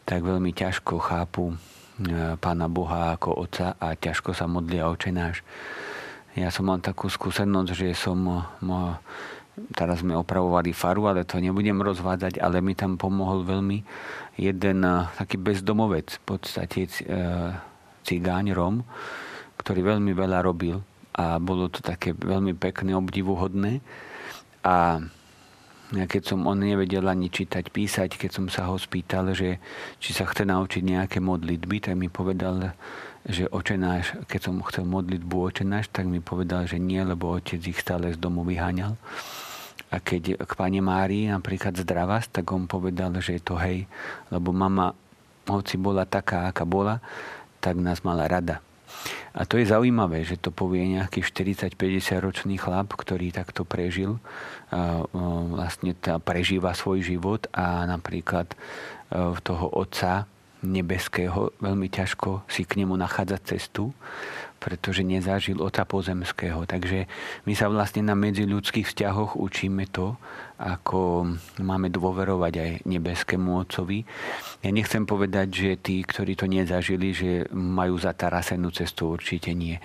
tak 0.07 0.23
veľmi 0.23 0.55
ťažko 0.55 0.95
chápu 1.03 1.57
E, 1.97 2.37
Pána 2.37 2.69
Boha 2.69 3.17
ako 3.17 3.49
Otca 3.49 3.73
a 3.81 3.97
ťažko 3.97 4.37
sa 4.37 4.45
modlia 4.45 4.85
oče 4.93 5.09
náš. 5.17 5.41
Ja 6.37 6.53
som 6.53 6.69
mal 6.69 6.85
takú 6.85 7.09
skúsenosť, 7.09 7.73
že 7.73 7.97
som 7.97 8.45
teraz 9.73 10.05
sme 10.05 10.13
opravovali 10.13 10.77
faru, 10.77 11.09
ale 11.09 11.25
to 11.25 11.41
nebudem 11.41 11.81
rozvádzať, 11.81 12.41
ale 12.45 12.61
mi 12.61 12.77
tam 12.77 13.01
pomohol 13.01 13.45
veľmi 13.45 13.79
jeden 14.37 14.79
e, 14.85 15.09
taký 15.17 15.41
bezdomovec, 15.41 16.21
v 16.21 16.23
podstate 16.23 16.81
e, 16.85 16.91
cigáň, 18.05 18.53
Rom, 18.53 18.85
ktorý 19.57 19.97
veľmi 19.97 20.13
veľa 20.13 20.45
robil 20.45 20.85
a 21.17 21.41
bolo 21.41 21.73
to 21.73 21.81
také 21.81 22.13
veľmi 22.13 22.53
pekné, 22.53 22.93
obdivuhodné. 22.93 23.81
A 24.61 25.01
keď 25.87 26.23
som 26.35 26.45
on 26.45 26.61
nevedel 26.61 27.07
ani 27.09 27.33
čítať, 27.33 27.73
písať, 27.73 28.21
keď 28.21 28.31
som 28.31 28.47
sa 28.53 28.69
ho 28.69 28.77
spýtal, 28.77 29.33
že 29.33 29.57
či 29.97 30.11
sa 30.13 30.29
chce 30.29 30.45
naučiť 30.45 30.83
nejaké 30.85 31.19
modlitby, 31.23 31.89
tak 31.89 31.95
mi 31.97 32.13
povedal, 32.13 32.77
že 33.25 33.49
očenáš, 33.49 34.19
keď 34.29 34.41
som 34.51 34.63
chcel 34.67 34.85
modlitbu 34.85 35.37
očenáš, 35.41 35.89
tak 35.89 36.05
mi 36.11 36.21
povedal, 36.21 36.69
že 36.69 36.77
nie, 36.77 37.01
lebo 37.01 37.39
otec 37.39 37.59
ich 37.59 37.81
stále 37.81 38.13
z 38.13 38.19
domu 38.21 38.45
vyháňal. 38.45 38.99
A 39.91 40.03
keď 40.03 40.43
k 40.43 40.53
pani 40.59 40.83
Márii 40.83 41.31
napríklad 41.31 41.79
zdravás, 41.79 42.27
tak 42.27 42.51
on 42.51 42.67
povedal, 42.67 43.15
že 43.23 43.39
je 43.39 43.43
to 43.43 43.55
hej, 43.57 43.87
lebo 44.35 44.51
mama, 44.51 44.93
hoci 45.47 45.79
bola 45.79 46.03
taká, 46.03 46.51
aká 46.51 46.67
bola, 46.67 46.99
tak 47.63 47.79
nás 47.79 48.03
mala 48.03 48.27
rada. 48.27 48.59
A 49.37 49.45
to 49.45 49.61
je 49.61 49.69
zaujímavé, 49.69 50.25
že 50.25 50.41
to 50.41 50.49
povie 50.49 50.97
nejaký 50.97 51.21
40-50 51.21 52.25
ročný 52.25 52.57
chlap, 52.57 52.97
ktorý 52.97 53.31
takto 53.31 53.69
prežil, 53.69 54.17
vlastne 55.53 55.93
prežíva 56.25 56.73
svoj 56.73 57.05
život 57.05 57.45
a 57.53 57.85
napríklad 57.85 58.49
toho 59.45 59.67
otca 59.71 60.25
nebeského 60.67 61.55
veľmi 61.63 61.87
ťažko 61.87 62.45
si 62.51 62.67
k 62.67 62.83
nemu 62.83 62.99
nachádzať 62.99 63.41
cestu, 63.47 63.95
pretože 64.57 65.07
nezažil 65.07 65.61
oca 65.63 65.87
pozemského. 65.87 66.67
Takže 66.67 67.07
my 67.47 67.53
sa 67.55 67.71
vlastne 67.71 68.03
na 68.03 68.19
medziľudských 68.19 68.89
vzťahoch 68.89 69.39
učíme 69.39 69.87
to, 69.93 70.19
ako 70.59 71.31
máme 71.61 71.93
dôverovať 71.93 72.55
aj 72.57 72.71
nebeskému 72.89 73.63
Otcovi. 73.63 74.03
Ja 74.65 74.71
nechcem 74.73 75.05
povedať, 75.05 75.49
že 75.53 75.71
tí, 75.79 76.03
ktorí 76.03 76.35
to 76.35 76.49
nezažili, 76.49 77.13
že 77.13 77.31
majú 77.53 78.01
zatarasenú 78.01 78.73
cestu, 78.73 79.15
určite 79.15 79.53
nie. 79.53 79.77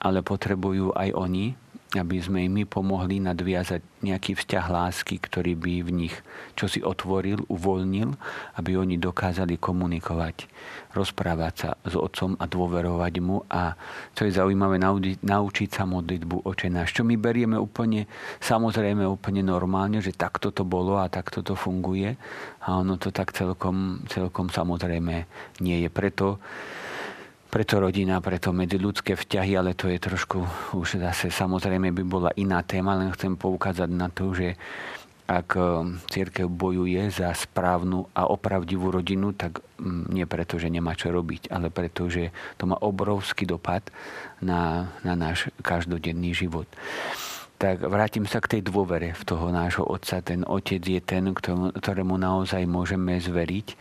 Ale 0.00 0.22
potrebujú 0.22 0.94
aj 0.94 1.12
oni 1.12 1.52
aby 1.92 2.16
sme 2.20 2.48
im 2.48 2.52
my 2.52 2.64
pomohli 2.64 3.20
nadviazať 3.20 3.80
nejaký 4.00 4.36
vzťah 4.36 4.66
lásky, 4.68 5.20
ktorý 5.20 5.52
by 5.56 5.74
v 5.84 5.90
nich 5.92 6.14
čo 6.52 6.68
si 6.68 6.80
otvoril, 6.84 7.48
uvoľnil, 7.48 8.12
aby 8.60 8.76
oni 8.76 9.00
dokázali 9.00 9.56
komunikovať, 9.56 10.46
rozprávať 10.92 11.54
sa 11.56 11.70
s 11.80 11.96
otcom 11.96 12.36
a 12.36 12.44
dôverovať 12.44 13.14
mu 13.24 13.40
a 13.48 13.72
čo 14.12 14.28
je 14.28 14.36
zaujímavé, 14.36 14.76
naučiť 15.22 15.68
sa 15.72 15.88
modlitbu 15.88 16.44
oče 16.44 16.68
náš, 16.68 16.92
čo 16.92 17.02
my 17.08 17.16
berieme 17.16 17.56
úplne, 17.56 18.04
samozrejme 18.38 19.04
úplne 19.08 19.40
normálne, 19.40 20.04
že 20.04 20.12
takto 20.12 20.52
to 20.52 20.68
bolo 20.68 21.00
a 21.00 21.08
takto 21.08 21.40
to 21.40 21.56
funguje 21.56 22.14
a 22.62 22.68
ono 22.76 23.00
to 23.00 23.08
tak 23.08 23.32
celkom, 23.32 24.04
celkom 24.12 24.52
samozrejme 24.52 25.24
nie 25.64 25.76
je. 25.82 25.88
Preto 25.88 26.38
preto 27.52 27.84
rodina, 27.84 28.16
preto 28.24 28.48
ľudské 28.56 29.12
vzťahy, 29.12 29.52
ale 29.60 29.76
to 29.76 29.92
je 29.92 30.00
trošku 30.00 30.40
už 30.72 30.96
zase 30.96 31.28
samozrejme 31.28 31.92
by 31.92 32.02
bola 32.08 32.30
iná 32.40 32.64
téma, 32.64 32.96
len 32.96 33.12
chcem 33.12 33.36
poukázať 33.36 33.92
na 33.92 34.08
to, 34.08 34.32
že 34.32 34.56
ak 35.28 35.48
eh, 35.54 35.64
církev 36.08 36.48
bojuje 36.48 37.12
za 37.12 37.28
správnu 37.36 38.08
a 38.16 38.24
opravdivú 38.32 38.88
rodinu, 38.88 39.36
tak 39.36 39.60
mm, 39.76 40.08
nie 40.08 40.24
preto, 40.24 40.56
že 40.56 40.72
nemá 40.72 40.96
čo 40.96 41.12
robiť, 41.12 41.52
ale 41.52 41.68
preto, 41.68 42.08
že 42.08 42.32
to 42.56 42.64
má 42.64 42.76
obrovský 42.80 43.44
dopad 43.44 43.84
na, 44.40 44.92
na 45.04 45.12
náš 45.12 45.52
každodenný 45.60 46.32
život. 46.32 46.66
Tak 47.60 47.86
vrátim 47.86 48.26
sa 48.26 48.42
k 48.42 48.58
tej 48.58 48.62
dôvere 48.66 49.14
v 49.14 49.22
toho 49.22 49.54
nášho 49.54 49.86
otca. 49.86 50.18
Ten 50.18 50.42
otec 50.42 50.82
je 50.82 50.98
ten, 50.98 51.30
ktorému 51.70 52.18
naozaj 52.18 52.66
môžeme 52.66 53.20
zveriť 53.20 53.66
eh, 53.68 53.76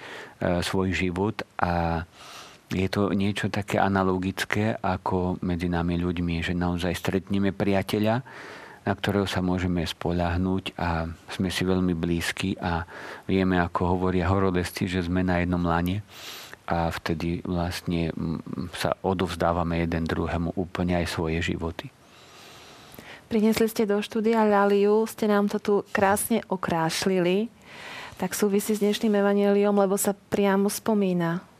svoj 0.59 0.91
život 0.91 1.39
a 1.55 2.05
je 2.71 2.87
to 2.87 3.11
niečo 3.11 3.51
také 3.51 3.75
analogické 3.75 4.79
ako 4.79 5.43
medzi 5.43 5.67
nami 5.67 5.99
ľuďmi, 5.99 6.39
že 6.39 6.55
naozaj 6.55 6.95
stretneme 6.95 7.51
priateľa, 7.51 8.23
na 8.81 8.93
ktorého 8.95 9.27
sa 9.27 9.43
môžeme 9.43 9.83
spoľahnúť 9.83 10.79
a 10.79 11.05
sme 11.29 11.51
si 11.51 11.67
veľmi 11.67 11.93
blízki 11.93 12.55
a 12.57 12.87
vieme, 13.27 13.59
ako 13.59 13.99
hovoria 13.99 14.31
horodesti, 14.31 14.87
že 14.87 15.05
sme 15.05 15.21
na 15.21 15.43
jednom 15.43 15.61
lane 15.61 16.01
a 16.65 16.87
vtedy 16.89 17.43
vlastne 17.43 18.15
sa 18.71 18.95
odovzdávame 19.03 19.83
jeden 19.83 20.07
druhému 20.07 20.55
úplne 20.55 20.95
aj 21.03 21.11
svoje 21.11 21.43
životy. 21.43 21.91
Prinesli 23.27 23.67
ste 23.67 23.83
do 23.83 23.99
štúdia 23.99 24.47
Laliu, 24.47 25.03
ste 25.07 25.27
nám 25.27 25.51
to 25.51 25.59
tu 25.59 25.73
krásne 25.91 26.43
okrášlili. 26.47 27.51
Tak 28.15 28.35
súvisí 28.35 28.75
s 28.75 28.83
dnešným 28.83 29.17
evaneliom, 29.19 29.75
lebo 29.75 29.95
sa 29.95 30.15
priamo 30.15 30.67
spomína 30.67 31.50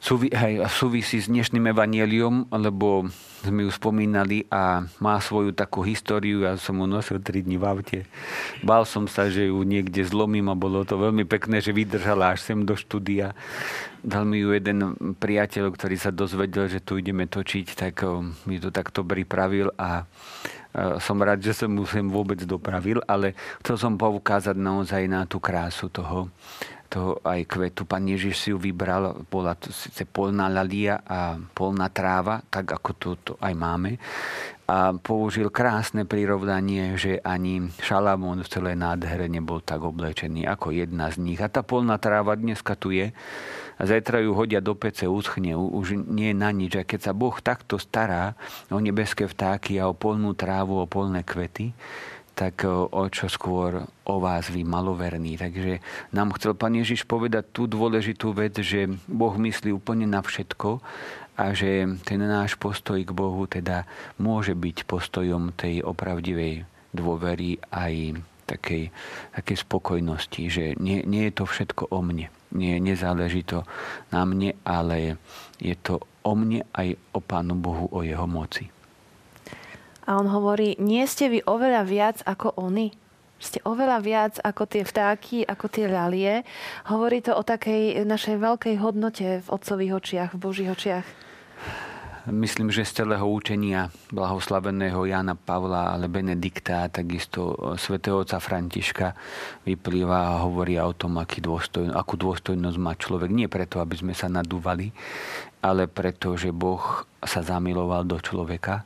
súvi, 0.00 0.32
hej, 0.32 0.64
súvisí 0.72 1.20
s 1.20 1.28
dnešným 1.28 1.70
evanieliom, 1.70 2.48
lebo 2.56 3.06
sme 3.40 3.64
ju 3.64 3.70
spomínali 3.72 4.44
a 4.52 4.84
má 5.00 5.16
svoju 5.16 5.56
takú 5.56 5.80
históriu. 5.80 6.44
Ja 6.44 6.60
som 6.60 6.76
mu 6.80 6.84
nosil 6.84 7.24
3 7.24 7.44
dní 7.44 7.56
v 7.56 7.64
aute. 7.64 8.00
Bál 8.60 8.84
som 8.84 9.08
sa, 9.08 9.32
že 9.32 9.48
ju 9.48 9.64
niekde 9.64 10.04
zlomím 10.04 10.52
a 10.52 10.56
bolo 10.58 10.84
to 10.84 11.00
veľmi 11.00 11.24
pekné, 11.24 11.64
že 11.64 11.72
vydržala 11.72 12.36
až 12.36 12.44
sem 12.44 12.60
do 12.64 12.76
štúdia. 12.76 13.32
Dal 14.04 14.28
mi 14.28 14.44
ju 14.44 14.52
jeden 14.52 14.96
priateľ, 15.16 15.72
ktorý 15.72 15.96
sa 15.96 16.12
dozvedel, 16.12 16.68
že 16.68 16.84
tu 16.84 17.00
ideme 17.00 17.24
točiť, 17.28 17.66
tak 17.76 18.04
mi 18.44 18.60
to 18.60 18.68
takto 18.68 19.04
pripravil 19.04 19.72
a 19.76 20.04
som 21.00 21.18
rád, 21.18 21.42
že 21.42 21.52
som 21.56 21.72
mu 21.72 21.82
sem 21.88 22.06
vôbec 22.06 22.38
dopravil, 22.46 23.02
ale 23.08 23.34
chcel 23.64 23.76
som 23.80 23.98
poukázať 23.98 24.54
naozaj 24.54 25.02
na 25.08 25.26
tú 25.26 25.42
krásu 25.42 25.90
toho, 25.90 26.30
to 26.90 27.22
aj 27.22 27.46
kvetu. 27.46 27.86
Pán 27.86 28.10
Ježiš 28.10 28.34
si 28.34 28.48
ju 28.50 28.58
vybral, 28.58 29.22
bola 29.30 29.54
to 29.54 29.70
síce 29.70 30.02
polná 30.10 30.50
lalia 30.50 30.98
a 31.06 31.38
polná 31.38 31.86
tráva, 31.86 32.42
tak 32.50 32.74
ako 32.74 32.90
to, 32.98 33.08
to 33.22 33.32
aj 33.38 33.54
máme. 33.54 33.94
A 34.70 34.94
použil 34.94 35.50
krásne 35.50 36.06
prirovnanie, 36.06 36.94
že 36.94 37.18
ani 37.22 37.70
Šalamón 37.82 38.42
v 38.42 38.50
celej 38.50 38.76
nádhere 38.78 39.26
nebol 39.26 39.62
tak 39.62 39.82
oblečený 39.82 40.46
ako 40.46 40.74
jedna 40.74 41.10
z 41.10 41.22
nich. 41.22 41.38
A 41.42 41.50
tá 41.50 41.62
polná 41.66 41.98
tráva 41.98 42.38
dneska 42.38 42.78
tu 42.78 42.94
je 42.94 43.10
a 43.80 43.82
zajtra 43.82 44.20
ju 44.22 44.36
hodia 44.36 44.60
do 44.60 44.76
pece, 44.76 45.08
uschne, 45.08 45.56
už 45.56 45.96
nie 46.06 46.30
je 46.30 46.38
na 46.38 46.52
nič. 46.52 46.76
A 46.78 46.86
keď 46.86 47.10
sa 47.10 47.12
Boh 47.16 47.34
takto 47.40 47.80
stará 47.82 48.38
o 48.70 48.78
nebeské 48.78 49.26
vtáky 49.26 49.80
a 49.80 49.88
o 49.88 49.96
polnú 49.96 50.36
trávu, 50.38 50.78
o 50.78 50.86
polné 50.86 51.26
kvety, 51.26 51.72
tak 52.40 52.64
e, 52.64 52.72
o 52.72 53.04
čo 53.12 53.28
skôr 53.28 53.84
o 54.08 54.16
vás 54.16 54.48
vy 54.48 54.64
maloverní. 54.64 55.36
Takže 55.36 55.84
nám 56.16 56.32
chcel 56.40 56.56
Pán 56.56 56.72
Ježiš 56.72 57.04
povedať 57.04 57.52
tú 57.52 57.68
dôležitú 57.68 58.32
vec, 58.32 58.56
že 58.64 58.88
Boh 59.04 59.36
myslí 59.36 59.76
úplne 59.76 60.08
na 60.08 60.24
všetko 60.24 60.80
a 61.36 61.52
že 61.52 61.84
ten 62.08 62.24
náš 62.24 62.56
postoj 62.56 62.96
k 62.96 63.12
Bohu 63.12 63.44
teda 63.44 63.84
môže 64.16 64.56
byť 64.56 64.88
postojom 64.88 65.52
tej 65.52 65.84
opravdivej 65.84 66.64
dôvery 66.96 67.60
aj 67.68 68.24
takej, 68.48 68.88
takej 69.36 69.56
spokojnosti, 69.60 70.42
že 70.48 70.64
nie, 70.80 71.04
nie 71.04 71.28
je 71.28 71.36
to 71.36 71.44
všetko 71.44 71.92
o 71.92 72.00
mne. 72.00 72.32
Nie, 72.50 72.82
nezáleží 72.82 73.46
to 73.46 73.62
na 74.10 74.26
mne, 74.26 74.58
ale 74.66 75.20
je 75.62 75.76
to 75.78 76.02
o 76.26 76.32
mne 76.34 76.66
aj 76.72 76.98
o 77.14 77.20
Pánu 77.22 77.54
Bohu, 77.54 77.86
o 77.94 78.02
Jeho 78.02 78.26
moci. 78.26 78.79
A 80.08 80.16
on 80.16 80.28
hovorí, 80.28 80.76
nie 80.80 81.04
ste 81.04 81.28
vy 81.28 81.40
oveľa 81.44 81.82
viac 81.84 82.16
ako 82.24 82.56
oni? 82.56 82.92
Ste 83.40 83.64
oveľa 83.64 83.98
viac 84.04 84.34
ako 84.44 84.68
tie 84.68 84.84
vtáky, 84.84 85.48
ako 85.48 85.66
tie 85.72 85.88
ľalie. 85.88 86.44
Hovorí 86.92 87.24
to 87.24 87.32
o 87.32 87.40
takej 87.40 88.04
našej 88.04 88.36
veľkej 88.36 88.76
hodnote 88.84 89.40
v 89.40 89.48
otcových 89.48 89.92
očiach, 89.96 90.30
v 90.36 90.38
Božích 90.44 90.68
očiach. 90.68 91.06
Myslím, 92.28 92.68
že 92.68 92.84
z 92.84 93.00
celého 93.00 93.24
učenia 93.24 93.88
blahoslaveného 94.12 95.08
Jana 95.08 95.32
Pavla 95.32 95.96
ale 95.96 96.04
Benedikta, 96.04 96.92
takisto 96.92 97.56
svätého 97.80 98.20
otca 98.20 98.36
Františka 98.36 99.16
vyplýva 99.64 100.36
a 100.36 100.44
hovorí 100.44 100.76
o 100.76 100.92
tom, 100.92 101.16
aký 101.16 101.40
dôstojn, 101.40 101.96
akú 101.96 102.20
dôstojnosť 102.20 102.76
má 102.76 102.92
človek. 102.92 103.32
Nie 103.32 103.48
preto, 103.48 103.80
aby 103.80 103.96
sme 103.96 104.12
sa 104.12 104.28
nadúvali, 104.28 104.92
ale 105.64 105.88
preto, 105.88 106.36
že 106.36 106.52
Boh 106.52 107.08
sa 107.24 107.40
zamiloval 107.40 108.04
do 108.04 108.20
človeka 108.20 108.84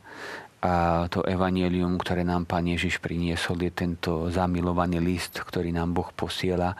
a 0.65 1.05
to 1.13 1.21
evanielium, 1.29 2.01
ktoré 2.01 2.25
nám 2.25 2.49
Pán 2.49 2.65
Ježiš 2.65 2.97
priniesol, 2.97 3.69
je 3.69 3.73
tento 3.85 4.33
zamilovaný 4.33 4.97
list, 4.97 5.37
ktorý 5.37 5.77
nám 5.77 5.93
Boh 5.93 6.09
posiela 6.17 6.73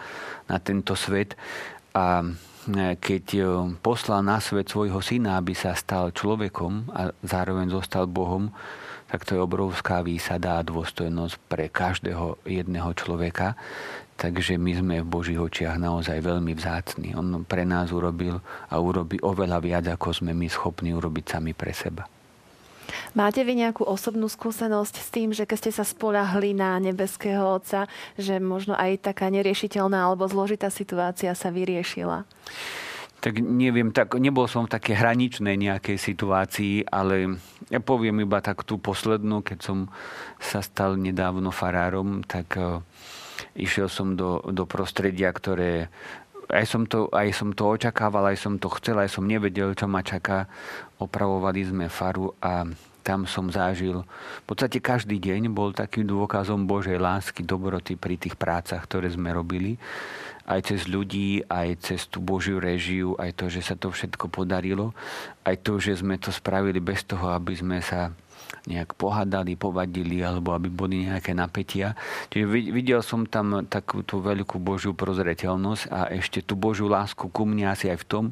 na 0.49 0.57
tento 0.57 0.97
svet. 0.97 1.37
A 1.93 2.25
e, 2.25 2.97
keď 2.97 3.25
e, 3.37 3.43
poslal 3.85 4.25
na 4.25 4.41
svet 4.41 4.73
svojho 4.73 5.05
syna, 5.05 5.37
aby 5.37 5.53
sa 5.53 5.77
stal 5.77 6.17
človekom 6.17 6.97
a 6.97 7.13
zároveň 7.21 7.77
zostal 7.77 8.09
Bohom, 8.09 8.49
tak 9.13 9.29
to 9.29 9.37
je 9.37 9.45
obrovská 9.45 10.01
výsada 10.01 10.57
a 10.57 10.65
dôstojnosť 10.65 11.37
pre 11.45 11.69
každého 11.69 12.41
jedného 12.49 12.89
človeka. 12.97 13.53
Takže 14.17 14.57
my 14.57 14.73
sme 14.81 14.95
v 15.05 15.13
Božích 15.13 15.37
očiach 15.37 15.77
naozaj 15.77 16.25
veľmi 16.25 16.57
vzácni. 16.57 17.13
On 17.13 17.45
pre 17.45 17.69
nás 17.69 17.93
urobil 17.93 18.41
a 18.73 18.81
urobí 18.81 19.21
oveľa 19.21 19.61
viac, 19.61 19.85
ako 19.93 20.25
sme 20.25 20.33
my 20.33 20.49
schopní 20.49 20.97
urobiť 20.97 21.37
sami 21.37 21.53
pre 21.53 21.77
seba. 21.77 22.14
Máte 23.13 23.47
vy 23.47 23.59
nejakú 23.61 23.87
osobnú 23.87 24.27
skúsenosť 24.27 24.95
s 24.99 25.09
tým, 25.11 25.31
že 25.31 25.47
keď 25.47 25.59
ste 25.59 25.73
sa 25.75 25.85
spolahli 25.87 26.57
na 26.57 26.77
nebeského 26.83 27.43
Otca, 27.45 27.87
že 28.19 28.43
možno 28.43 28.75
aj 28.75 29.13
taká 29.13 29.31
neriešiteľná 29.31 29.99
alebo 30.05 30.27
zložitá 30.27 30.69
situácia 30.69 31.33
sa 31.33 31.49
vyriešila? 31.55 32.27
Tak 33.25 33.41
neviem, 33.41 33.89
tak 33.89 34.21
nebol 34.21 34.45
som 34.45 34.69
v 34.69 34.77
také 34.77 34.93
hraničnej 34.93 35.57
nejakej 35.57 35.97
situácii, 35.97 36.93
ale 36.93 37.41
ja 37.73 37.81
poviem 37.81 38.21
iba 38.21 38.45
tak 38.45 38.69
tú 38.69 38.77
poslednú, 38.77 39.41
keď 39.41 39.59
som 39.65 39.79
sa 40.37 40.61
stal 40.61 41.01
nedávno 41.01 41.49
farárom, 41.49 42.21
tak 42.21 42.53
uh, 42.61 42.85
išiel 43.57 43.89
som 43.89 44.13
do, 44.13 44.45
do 44.53 44.69
prostredia, 44.69 45.33
ktoré 45.33 45.89
aj 46.55 46.65
som, 46.71 46.87
to, 46.87 47.11
aj 47.11 47.35
som 47.35 47.51
to 47.51 47.67
očakával, 47.67 48.31
aj 48.31 48.39
som 48.39 48.55
to 48.63 48.71
chcel, 48.79 49.03
aj 49.03 49.11
som 49.11 49.27
nevedel, 49.27 49.75
čo 49.75 49.91
ma 49.91 50.07
čaká. 50.07 50.47
Opravovali 51.03 51.67
sme 51.67 51.87
faru 51.91 52.31
a 52.39 52.63
tam 53.05 53.29
som 53.29 53.53
zažil, 53.53 54.01
v 54.41 54.45
podstate 54.49 54.81
každý 54.81 55.21
deň 55.21 55.53
bol 55.53 55.77
takým 55.77 56.09
dôkazom 56.09 56.65
Božej 56.65 56.97
lásky, 56.97 57.45
dobroty 57.45 58.01
pri 58.01 58.17
tých 58.17 58.33
prácach, 58.41 58.89
ktoré 58.89 59.13
sme 59.13 59.29
robili. 59.29 59.77
Aj 60.49 60.61
cez 60.65 60.89
ľudí, 60.89 61.45
aj 61.45 61.85
cez 61.85 62.09
tú 62.09 62.25
Božiu 62.25 62.57
režiu, 62.61 63.13
aj 63.21 63.37
to, 63.37 63.53
že 63.53 63.61
sa 63.61 63.77
to 63.77 63.93
všetko 63.93 64.33
podarilo, 64.33 64.97
aj 65.45 65.61
to, 65.61 65.77
že 65.77 66.01
sme 66.01 66.17
to 66.17 66.33
spravili 66.33 66.81
bez 66.81 67.05
toho, 67.05 67.33
aby 67.33 67.53
sme 67.53 67.85
sa 67.85 68.13
nejak 68.65 68.97
pohádali, 68.97 69.55
povadili 69.61 70.25
alebo 70.25 70.57
aby 70.57 70.73
boli 70.73 71.09
nejaké 71.09 71.37
napätia. 71.37 71.93
Čiže 72.33 72.47
videl 72.49 73.01
som 73.05 73.29
tam 73.29 73.69
takúto 73.69 74.25
veľkú 74.25 74.57
Božiu 74.57 74.97
prozreteľnosť 74.97 75.83
a 75.93 76.09
ešte 76.15 76.41
tú 76.41 76.57
Božiu 76.57 76.89
lásku 76.89 77.29
ku 77.29 77.43
mne 77.45 77.73
asi 77.73 77.93
aj 77.93 77.99
v 78.01 78.09
tom, 78.09 78.25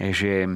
že 0.00 0.48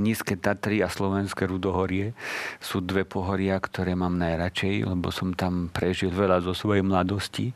nízke 0.00 0.34
Tatry 0.38 0.82
a 0.82 0.88
slovenské 0.88 1.46
Rudohorie 1.46 2.16
sú 2.58 2.82
dve 2.82 3.06
pohoria, 3.06 3.58
ktoré 3.60 3.94
mám 3.94 4.18
najradšej, 4.18 4.88
lebo 4.88 5.12
som 5.14 5.32
tam 5.36 5.68
prežil 5.70 6.10
veľa 6.10 6.42
zo 6.42 6.56
svojej 6.56 6.82
mladosti 6.82 7.54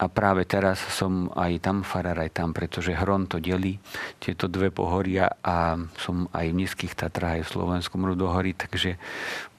a 0.00 0.08
práve 0.08 0.48
teraz 0.48 0.80
som 0.80 1.28
aj 1.36 1.60
tam 1.60 1.84
farár, 1.84 2.16
aj 2.24 2.32
tam, 2.32 2.56
pretože 2.56 2.96
Hron 2.96 3.28
to 3.28 3.36
delí, 3.36 3.76
tieto 4.16 4.48
dve 4.48 4.72
pohoria 4.72 5.28
a 5.44 5.76
som 6.00 6.24
aj 6.32 6.46
v 6.48 6.58
nízkych 6.64 6.96
Tatrách, 6.96 7.40
aj 7.40 7.44
v 7.44 7.52
slovenskom 7.52 8.00
Rudohorí, 8.08 8.56
takže 8.56 8.96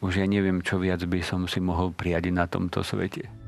už 0.02 0.18
ja 0.18 0.26
neviem, 0.26 0.66
čo 0.66 0.82
viac 0.82 1.06
by 1.06 1.22
som 1.22 1.46
si 1.46 1.62
mohol 1.62 1.94
prijať 1.94 2.34
na 2.34 2.50
tomto 2.50 2.82
svete. 2.82 3.41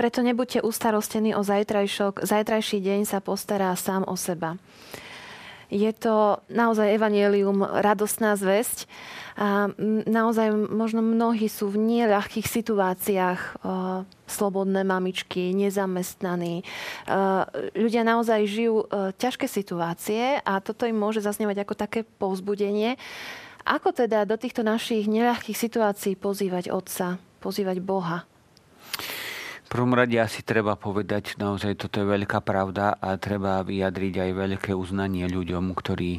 Preto 0.00 0.24
nebuďte 0.24 0.64
ustarostení 0.64 1.36
o 1.36 1.44
zajtrajšok, 1.44 2.24
zajtrajší 2.24 2.80
deň 2.80 3.00
sa 3.04 3.20
postará 3.20 3.68
sám 3.76 4.08
o 4.08 4.16
seba. 4.16 4.56
Je 5.68 5.92
to 5.92 6.40
naozaj 6.48 6.88
evanielium, 6.96 7.60
radostná 7.60 8.32
zväzť. 8.32 8.88
A 9.36 9.68
naozaj 10.08 10.56
možno 10.72 11.04
mnohí 11.04 11.52
sú 11.52 11.68
v 11.68 12.00
neľahkých 12.00 12.48
situáciách. 12.48 13.60
slobodné 14.30 14.86
mamičky, 14.86 15.50
nezamestnaní. 15.52 16.62
ľudia 17.74 18.02
naozaj 18.06 18.46
žijú 18.46 18.86
ťažké 19.18 19.50
situácie 19.50 20.38
a 20.40 20.62
toto 20.62 20.86
im 20.86 20.94
môže 20.94 21.18
zasnievať 21.20 21.66
ako 21.66 21.74
také 21.74 22.00
povzbudenie. 22.06 22.94
Ako 23.66 23.92
teda 23.92 24.24
do 24.24 24.38
týchto 24.38 24.64
našich 24.64 25.10
neľahkých 25.10 25.58
situácií 25.58 26.16
pozývať 26.16 26.72
Otca, 26.72 27.20
pozývať 27.42 27.82
Boha? 27.82 28.29
Prvom 29.70 29.94
rade 29.94 30.18
asi 30.18 30.42
treba 30.42 30.74
povedať, 30.74 31.38
naozaj 31.38 31.78
toto 31.78 32.02
je 32.02 32.10
veľká 32.10 32.42
pravda 32.42 32.98
a 32.98 33.14
treba 33.22 33.62
vyjadriť 33.62 34.14
aj 34.18 34.30
veľké 34.34 34.72
uznanie 34.74 35.30
ľuďom, 35.30 35.70
ktorí 35.78 36.12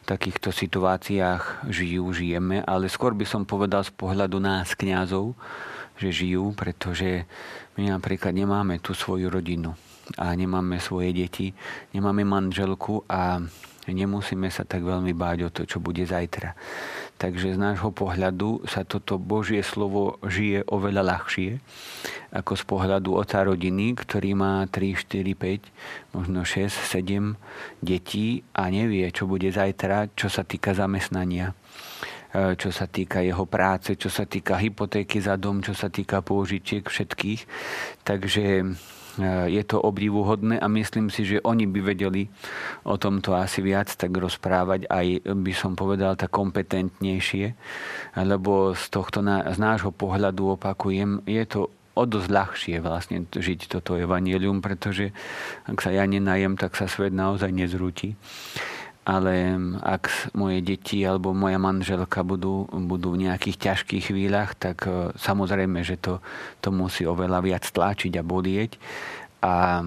v 0.00 0.04
takýchto 0.04 0.52
situáciách 0.52 1.64
žijú, 1.72 2.12
žijeme, 2.12 2.60
ale 2.60 2.92
skôr 2.92 3.16
by 3.16 3.24
som 3.24 3.48
povedal 3.48 3.80
z 3.88 3.92
pohľadu 3.96 4.36
nás, 4.36 4.76
kňazov, 4.76 5.32
že 5.96 6.12
žijú, 6.12 6.52
pretože 6.52 7.24
my 7.80 7.88
napríklad 7.88 8.36
nemáme 8.36 8.76
tú 8.84 8.92
svoju 8.92 9.32
rodinu 9.32 9.72
a 10.20 10.36
nemáme 10.36 10.76
svoje 10.76 11.16
deti, 11.16 11.56
nemáme 11.96 12.28
manželku 12.28 13.08
a 13.08 13.40
nemusíme 13.88 14.52
sa 14.52 14.68
tak 14.68 14.84
veľmi 14.84 15.16
báť 15.16 15.38
o 15.48 15.50
to, 15.50 15.62
čo 15.64 15.80
bude 15.80 16.04
zajtra. 16.04 16.52
Takže 17.20 17.52
z 17.52 17.58
nášho 17.60 17.92
pohľadu 17.92 18.64
sa 18.64 18.80
toto 18.80 19.20
Božie 19.20 19.60
slovo 19.60 20.16
žije 20.24 20.64
oveľa 20.64 21.04
ľahšie 21.04 21.60
ako 22.32 22.56
z 22.56 22.64
pohľadu 22.64 23.12
oca 23.12 23.44
rodiny, 23.44 23.92
ktorý 23.92 24.32
má 24.32 24.64
3, 24.64 24.96
4, 24.96 25.36
5, 25.36 26.16
možno 26.16 26.48
6, 26.48 26.72
7 26.72 27.36
detí 27.84 28.40
a 28.56 28.72
nevie, 28.72 29.04
čo 29.12 29.28
bude 29.28 29.52
zajtra, 29.52 30.16
čo 30.16 30.32
sa 30.32 30.48
týka 30.48 30.72
zamestnania 30.72 31.52
e, 32.32 32.56
čo 32.56 32.72
sa 32.72 32.88
týka 32.88 33.20
jeho 33.20 33.44
práce, 33.44 34.00
čo 34.00 34.08
sa 34.08 34.24
týka 34.24 34.56
hypotéky 34.56 35.20
za 35.20 35.36
dom, 35.36 35.60
čo 35.60 35.76
sa 35.76 35.92
týka 35.92 36.24
pôžičiek 36.24 36.88
všetkých. 36.88 37.40
Takže 38.00 38.64
je 39.48 39.62
to 39.64 39.80
obdivuhodné 39.80 40.58
a 40.58 40.66
myslím 40.68 41.12
si, 41.12 41.24
že 41.24 41.44
oni 41.44 41.68
by 41.68 41.80
vedeli 41.80 42.26
o 42.84 42.96
tomto 42.96 43.36
asi 43.36 43.60
viac 43.60 43.92
tak 43.92 44.10
rozprávať, 44.12 44.88
aj 44.88 45.06
by 45.24 45.52
som 45.54 45.76
povedal 45.76 46.16
tak 46.16 46.32
kompetentnejšie, 46.32 47.54
lebo 48.24 48.72
z, 48.72 48.84
tohto, 48.88 49.20
z 49.26 49.58
nášho 49.60 49.92
pohľadu 49.92 50.56
opakujem, 50.56 51.22
je 51.28 51.44
to 51.46 51.60
o 51.94 52.02
dosť 52.06 52.30
ľahšie 52.30 52.76
vlastne 52.80 53.26
žiť 53.28 53.66
toto 53.68 53.98
evanílium, 53.98 54.62
pretože 54.62 55.12
ak 55.66 55.78
sa 55.82 55.90
ja 55.90 56.06
nenajem, 56.06 56.54
tak 56.56 56.78
sa 56.78 56.86
svet 56.88 57.12
naozaj 57.12 57.50
nezrúti 57.50 58.14
ale 59.10 59.58
ak 59.82 60.30
moje 60.38 60.62
deti 60.62 61.02
alebo 61.02 61.34
moja 61.34 61.58
manželka 61.58 62.22
budú, 62.22 62.70
budú 62.70 63.18
v 63.18 63.26
nejakých 63.26 63.58
ťažkých 63.58 64.14
chvíľach, 64.14 64.54
tak 64.54 64.86
e, 64.86 65.10
samozrejme, 65.18 65.82
že 65.82 65.98
to, 65.98 66.22
to 66.62 66.70
musí 66.70 67.02
oveľa 67.02 67.42
viac 67.42 67.66
tlačiť 67.66 68.12
a 68.14 68.22
bolieť. 68.22 68.78
A 69.42 69.82
e, 69.82 69.84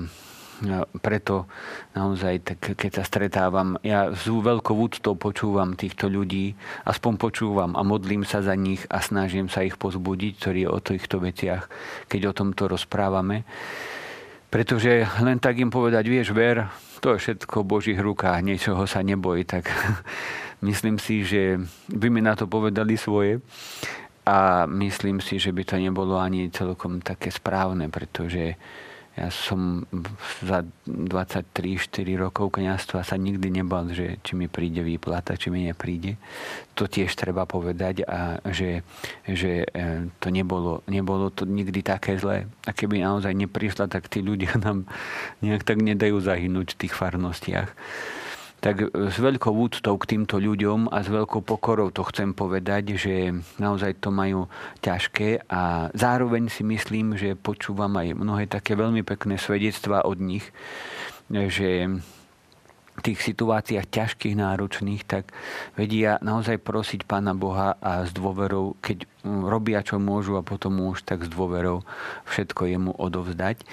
preto 1.00 1.48
naozaj, 1.96 2.34
tak 2.44 2.76
keď 2.76 3.00
sa 3.00 3.04
stretávam, 3.08 3.80
ja 3.80 4.12
s 4.12 4.28
veľkou 4.28 4.76
úctou 4.76 5.16
počúvam 5.16 5.80
týchto 5.80 6.12
ľudí, 6.12 6.60
aspoň 6.84 7.16
počúvam 7.16 7.72
a 7.80 7.82
modlím 7.88 8.28
sa 8.28 8.44
za 8.44 8.60
nich 8.60 8.84
a 8.92 9.00
snažím 9.00 9.48
sa 9.48 9.64
ich 9.64 9.80
pozbudiť, 9.80 10.32
ktorí 10.36 10.62
o 10.68 10.84
týchto 10.84 11.24
veciach, 11.24 11.72
keď 12.12 12.22
o 12.28 12.34
tomto 12.36 12.68
rozprávame. 12.68 13.48
Pretože 14.52 15.08
len 15.24 15.40
tak 15.40 15.64
im 15.64 15.72
povedať, 15.72 16.12
vieš, 16.12 16.36
ver, 16.36 16.68
to 17.04 17.20
je 17.20 17.20
všetko 17.20 17.68
v 17.68 17.70
Božích 17.76 18.00
rukách, 18.00 18.40
niečoho 18.40 18.88
sa 18.88 19.04
neboj, 19.04 19.44
tak 19.44 19.68
myslím 20.68 20.96
si, 20.96 21.28
že 21.28 21.60
by 21.92 22.08
mi 22.08 22.24
na 22.24 22.40
to 22.40 22.48
povedali 22.48 22.96
svoje 22.96 23.44
a 24.24 24.64
myslím 24.72 25.20
si, 25.20 25.36
že 25.36 25.52
by 25.52 25.68
to 25.68 25.76
nebolo 25.76 26.16
ani 26.16 26.48
celkom 26.48 27.04
také 27.04 27.28
správne, 27.28 27.92
pretože 27.92 28.56
ja 29.14 29.30
som 29.30 29.86
za 30.42 30.66
23-4 30.90 32.18
rokov 32.18 32.58
kniazstva 32.58 33.06
sa 33.06 33.14
nikdy 33.14 33.62
nebal, 33.62 33.86
že 33.94 34.18
či 34.26 34.34
mi 34.34 34.50
príde 34.50 34.82
výplata, 34.82 35.38
či 35.38 35.54
mi 35.54 35.70
nepríde. 35.70 36.18
To 36.74 36.90
tiež 36.90 37.14
treba 37.14 37.46
povedať 37.46 38.10
a 38.10 38.42
že, 38.50 38.82
že 39.30 39.70
e, 39.70 40.10
to 40.18 40.34
nebolo, 40.34 40.82
nebolo 40.90 41.30
to 41.30 41.46
nikdy 41.46 41.86
také 41.86 42.18
zlé. 42.18 42.50
A 42.66 42.74
keby 42.74 43.06
naozaj 43.06 43.38
neprišla, 43.38 43.86
tak 43.86 44.10
tí 44.10 44.26
ľudia 44.26 44.58
nám 44.66 44.90
nejak 45.46 45.62
tak 45.62 45.78
nedajú 45.78 46.18
zahynúť 46.18 46.74
v 46.74 46.80
tých 46.82 46.94
farnostiach 46.98 47.70
tak 48.64 48.96
s 48.96 49.20
veľkou 49.20 49.52
úctou 49.52 50.00
k 50.00 50.16
týmto 50.16 50.40
ľuďom 50.40 50.88
a 50.88 51.04
s 51.04 51.12
veľkou 51.12 51.44
pokorou 51.44 51.92
to 51.92 52.08
chcem 52.08 52.32
povedať, 52.32 52.96
že 52.96 53.36
naozaj 53.60 54.00
to 54.00 54.08
majú 54.08 54.48
ťažké 54.80 55.52
a 55.52 55.92
zároveň 55.92 56.48
si 56.48 56.64
myslím, 56.64 57.20
že 57.20 57.36
počúvam 57.36 57.92
aj 58.00 58.16
mnohé 58.16 58.48
také 58.48 58.80
veľmi 58.80 59.04
pekné 59.04 59.36
svedectvá 59.36 60.08
od 60.08 60.16
nich, 60.24 60.48
že 61.28 61.92
v 62.94 63.02
tých 63.02 63.26
situáciách 63.26 63.90
ťažkých, 63.90 64.38
náročných, 64.38 65.02
tak 65.04 65.34
vedia 65.74 66.22
naozaj 66.22 66.62
prosiť 66.62 67.10
Pána 67.10 67.34
Boha 67.34 67.74
a 67.82 68.06
s 68.06 68.14
dôverou, 68.14 68.78
keď 68.86 69.10
robia, 69.26 69.82
čo 69.82 69.98
môžu 69.98 70.38
a 70.38 70.46
potom 70.46 70.78
už 70.94 71.02
tak 71.02 71.26
s 71.26 71.30
dôverou 71.34 71.82
všetko 72.30 72.70
jemu 72.70 72.92
odovzdať. 72.94 73.66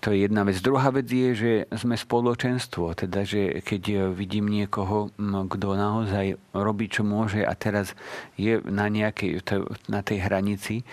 To 0.00 0.14
je 0.14 0.26
jedna 0.26 0.46
vec. 0.46 0.62
Druhá 0.62 0.94
vec 0.94 1.10
je, 1.10 1.30
že 1.34 1.52
sme 1.74 1.98
spoločenstvo. 1.98 2.94
Teda, 2.94 3.26
že 3.26 3.64
keď 3.66 4.14
vidím 4.14 4.46
niekoho, 4.46 5.10
kto 5.18 5.66
naozaj 5.74 6.38
robí, 6.54 6.86
čo 6.86 7.02
môže 7.02 7.42
a 7.42 7.52
teraz 7.58 7.98
je 8.38 8.62
na, 8.62 8.86
nejakej, 8.86 9.42
na 9.90 10.00
tej 10.06 10.18
hranici, 10.22 10.86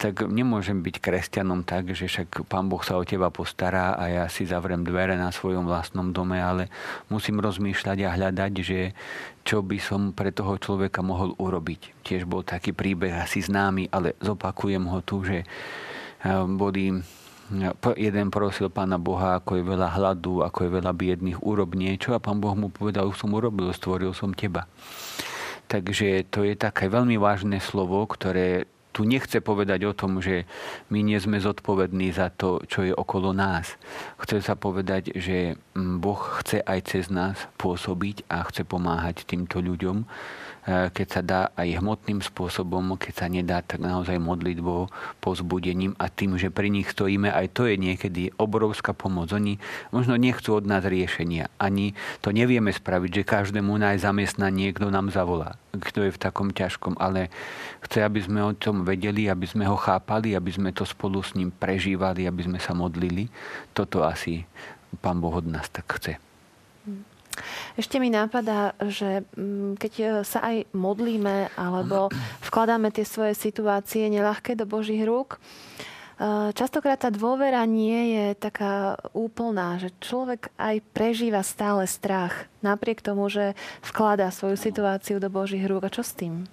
tak 0.00 0.24
nemôžem 0.24 0.80
byť 0.80 0.96
kresťanom 0.96 1.60
tak, 1.60 1.92
že 1.92 2.08
však 2.08 2.48
Pán 2.48 2.72
Boh 2.72 2.80
sa 2.80 2.96
o 2.96 3.04
teba 3.04 3.28
postará 3.28 4.00
a 4.00 4.08
ja 4.08 4.24
si 4.32 4.48
zavrem 4.48 4.80
dvere 4.80 5.12
na 5.20 5.28
svojom 5.28 5.68
vlastnom 5.68 6.08
dome, 6.08 6.40
ale 6.40 6.72
musím 7.12 7.36
rozmýšľať 7.36 8.08
a 8.08 8.14
hľadať, 8.16 8.52
že 8.64 8.96
čo 9.44 9.60
by 9.60 9.76
som 9.76 10.16
pre 10.16 10.32
toho 10.32 10.56
človeka 10.56 11.04
mohol 11.04 11.36
urobiť. 11.36 12.00
Tiež 12.00 12.24
bol 12.24 12.40
taký 12.40 12.72
príbeh 12.72 13.12
asi 13.12 13.44
známy, 13.44 13.92
ale 13.92 14.16
zopakujem 14.24 14.88
ho 14.88 15.04
tu, 15.04 15.20
že 15.20 15.44
eh, 15.44 16.44
boli 16.48 16.96
jeden 17.98 18.30
prosil 18.30 18.70
pána 18.70 18.96
Boha, 18.96 19.42
ako 19.42 19.58
je 19.58 19.64
veľa 19.66 19.88
hladu, 19.98 20.46
ako 20.46 20.66
je 20.66 20.70
veľa 20.80 20.92
biedných, 20.94 21.42
urob 21.42 21.74
niečo 21.74 22.14
a 22.14 22.22
pán 22.22 22.38
Boh 22.38 22.54
mu 22.54 22.70
povedal, 22.70 23.10
už 23.10 23.18
som 23.18 23.34
urobil, 23.34 23.74
stvoril 23.74 24.14
som 24.14 24.30
teba. 24.30 24.70
Takže 25.70 26.26
to 26.30 26.42
je 26.42 26.58
také 26.58 26.90
veľmi 26.90 27.14
vážne 27.18 27.62
slovo, 27.62 28.02
ktoré 28.06 28.66
tu 28.90 29.06
nechce 29.06 29.38
povedať 29.38 29.86
o 29.86 29.94
tom, 29.94 30.18
že 30.18 30.50
my 30.90 30.98
nie 31.06 31.14
sme 31.22 31.38
zodpovední 31.38 32.10
za 32.10 32.26
to, 32.34 32.58
čo 32.66 32.82
je 32.82 32.90
okolo 32.90 33.30
nás. 33.30 33.78
Chce 34.18 34.42
sa 34.42 34.58
povedať, 34.58 35.14
že 35.14 35.54
Boh 35.78 36.18
chce 36.42 36.58
aj 36.66 36.90
cez 36.90 37.06
nás 37.06 37.46
pôsobiť 37.54 38.26
a 38.26 38.42
chce 38.50 38.66
pomáhať 38.66 39.22
týmto 39.30 39.62
ľuďom 39.62 40.10
keď 40.94 41.06
sa 41.10 41.22
dá 41.26 41.40
aj 41.58 41.82
hmotným 41.82 42.22
spôsobom, 42.22 42.94
keď 42.94 43.12
sa 43.12 43.26
nedá, 43.26 43.58
tak 43.60 43.82
naozaj 43.82 44.16
modlitbou, 44.22 44.88
pozbudením 45.18 45.98
a 45.98 46.06
tým, 46.06 46.38
že 46.38 46.48
pri 46.48 46.70
nich 46.70 46.88
stojíme, 46.94 47.26
aj 47.26 47.46
to 47.52 47.66
je 47.66 47.74
niekedy 47.74 48.30
obrovská 48.38 48.94
pomoc. 48.94 49.34
Oni 49.34 49.58
možno 49.90 50.14
nechcú 50.14 50.56
od 50.56 50.64
nás 50.64 50.86
riešenia. 50.86 51.50
Ani 51.58 51.98
to 52.22 52.30
nevieme 52.30 52.70
spraviť, 52.70 53.10
že 53.20 53.28
každému 53.28 53.74
nájsť 53.74 54.06
zamestnanie 54.06 54.70
niekto 54.70 54.92
nám 54.92 55.10
zavolá, 55.10 55.58
kto 55.74 56.06
je 56.06 56.14
v 56.14 56.22
takom 56.22 56.54
ťažkom, 56.54 56.94
ale 57.02 57.32
chce, 57.82 58.06
aby 58.06 58.22
sme 58.22 58.40
o 58.44 58.54
tom 58.54 58.86
vedeli, 58.86 59.26
aby 59.26 59.48
sme 59.50 59.66
ho 59.66 59.74
chápali, 59.74 60.38
aby 60.38 60.52
sme 60.54 60.70
to 60.70 60.86
spolu 60.86 61.18
s 61.24 61.34
ním 61.34 61.50
prežívali, 61.50 62.30
aby 62.30 62.46
sme 62.46 62.58
sa 62.62 62.76
modlili. 62.76 63.26
Toto 63.74 64.06
asi 64.06 64.46
Pán 65.00 65.18
Boh 65.18 65.34
od 65.34 65.46
nás 65.50 65.66
tak 65.72 65.90
chce. 65.90 66.29
Ešte 67.78 68.02
mi 68.02 68.10
nápada, 68.10 68.74
že 68.82 69.22
mm, 69.36 69.78
keď 69.78 69.92
e, 69.98 70.04
sa 70.26 70.44
aj 70.44 70.70
modlíme 70.74 71.54
alebo 71.54 72.10
vkladáme 72.48 72.90
tie 72.90 73.06
svoje 73.06 73.38
situácie 73.38 74.10
neľahké 74.10 74.58
do 74.58 74.66
Božích 74.66 75.02
rúk, 75.06 75.38
Častokrát 76.52 77.00
tá 77.00 77.08
dôvera 77.08 77.64
nie 77.64 78.12
je 78.12 78.26
taká 78.36 79.00
úplná, 79.16 79.80
že 79.80 79.88
človek 80.04 80.52
aj 80.60 80.84
prežíva 80.92 81.40
stále 81.40 81.88
strach, 81.88 82.44
napriek 82.60 83.00
tomu, 83.00 83.32
že 83.32 83.56
vkladá 83.80 84.28
svoju 84.28 84.60
situáciu 84.60 85.16
do 85.16 85.32
Božích 85.32 85.64
rúk. 85.64 85.88
A 85.88 85.88
čo 85.88 86.04
s 86.04 86.12
tým? 86.12 86.44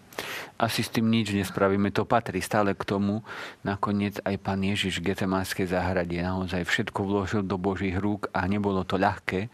Asi 0.55 0.87
s 0.87 0.89
tým 0.89 1.11
nič 1.11 1.35
nespravíme. 1.35 1.91
To 1.91 2.07
patrí 2.07 2.39
stále 2.39 2.79
k 2.79 2.87
tomu. 2.87 3.27
Nakoniec 3.67 4.23
aj 4.23 4.39
pán 4.39 4.63
Ježiš 4.63 5.03
v 5.03 5.11
Getemánskej 5.11 5.67
záhrade 5.67 6.15
naozaj 6.15 6.63
všetko 6.63 6.99
vložil 7.03 7.43
do 7.43 7.59
Božích 7.59 7.99
rúk 7.99 8.31
a 8.31 8.47
nebolo 8.47 8.87
to 8.87 8.95
ľahké. 8.95 9.51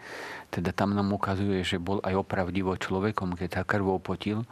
Teda 0.54 0.69
tam 0.69 0.93
nám 0.93 1.10
ukazuje, 1.10 1.65
že 1.65 1.82
bol 1.82 1.97
aj 2.06 2.13
opravdivo 2.13 2.78
človekom, 2.78 3.34
keď 3.34 3.49
sa 3.49 3.62
krvou 3.65 3.97
potil. 3.97 4.45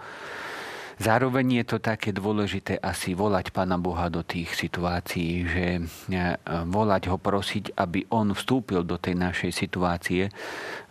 Zároveň 1.00 1.64
je 1.64 1.66
to 1.66 1.78
také 1.80 2.12
dôležité 2.12 2.76
asi 2.82 3.16
volať 3.16 3.56
Pána 3.56 3.80
Boha 3.80 4.12
do 4.12 4.26
tých 4.26 4.52
situácií, 4.58 5.32
že 5.48 5.66
e, 5.78 5.82
volať 6.68 7.08
ho, 7.08 7.18
prosiť, 7.22 7.78
aby 7.80 8.10
on 8.12 8.36
vstúpil 8.36 8.84
do 8.84 9.00
tej 9.00 9.16
našej 9.16 9.52
situácie. 9.56 10.28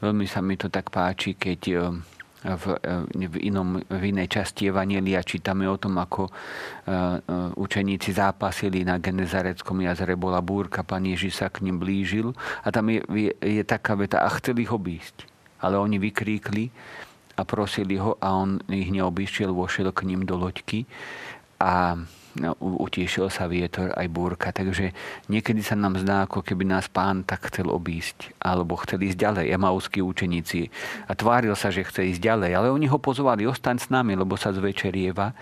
Veľmi 0.00 0.24
sa 0.24 0.40
mi 0.40 0.56
to 0.56 0.72
tak 0.72 0.88
páči, 0.88 1.36
keď 1.36 1.60
e, 1.68 1.74
v, 2.40 2.64
e, 2.80 3.26
v, 3.28 3.34
inom, 3.44 3.82
v 3.84 4.02
inej 4.08 4.40
časti 4.40 4.72
Evanielia 4.72 5.20
čítame 5.20 5.68
o 5.68 5.76
tom, 5.76 6.00
ako 6.00 6.32
učeníci 7.60 8.16
zápasili 8.16 8.82
na 8.82 8.96
Genezareckom 8.96 9.84
jazere, 9.84 10.16
bola 10.16 10.40
búrka, 10.40 10.80
pán 10.82 11.04
Ježiš 11.04 11.44
sa 11.44 11.52
k 11.52 11.62
ním 11.68 11.76
blížil 11.76 12.32
a 12.64 12.72
tam 12.72 12.88
je, 12.88 13.04
je, 13.12 13.32
je 13.60 13.62
taká 13.62 13.94
veta, 13.94 14.24
a 14.24 14.28
chceli 14.40 14.64
ho 14.64 14.80
obísť. 14.80 15.28
Ale 15.60 15.76
oni 15.76 16.00
vykríkli 16.00 16.72
a 17.40 17.48
prosili 17.48 17.96
ho 17.96 18.20
a 18.20 18.36
on 18.36 18.60
ich 18.68 18.92
neobíšiel, 18.92 19.56
vošiel 19.56 19.88
k 19.96 20.04
ním 20.04 20.28
do 20.28 20.36
loďky 20.36 20.84
a 21.56 21.96
No, 22.38 22.54
utiešil 22.62 23.26
sa 23.26 23.50
vietor 23.50 23.90
aj 23.98 24.06
búrka, 24.06 24.54
takže 24.54 24.94
niekedy 25.26 25.66
sa 25.66 25.74
nám 25.74 25.98
zdá, 25.98 26.30
ako 26.30 26.46
keby 26.46 26.62
nás 26.62 26.86
pán 26.86 27.26
tak 27.26 27.50
chcel 27.50 27.66
obísť, 27.66 28.30
alebo 28.38 28.78
chcel 28.78 29.02
ísť 29.02 29.18
ďalej, 29.18 29.46
emauskí 29.50 29.98
učeníci. 29.98 30.70
A 31.10 31.18
tváril 31.18 31.58
sa, 31.58 31.74
že 31.74 31.82
chce 31.82 32.06
ísť 32.14 32.22
ďalej, 32.22 32.54
ale 32.54 32.68
oni 32.70 32.86
ho 32.86 33.02
pozvali, 33.02 33.50
ostaň 33.50 33.82
s 33.82 33.90
nami, 33.90 34.14
lebo 34.14 34.38
sa 34.38 34.54
zvečerieva. 34.54 35.34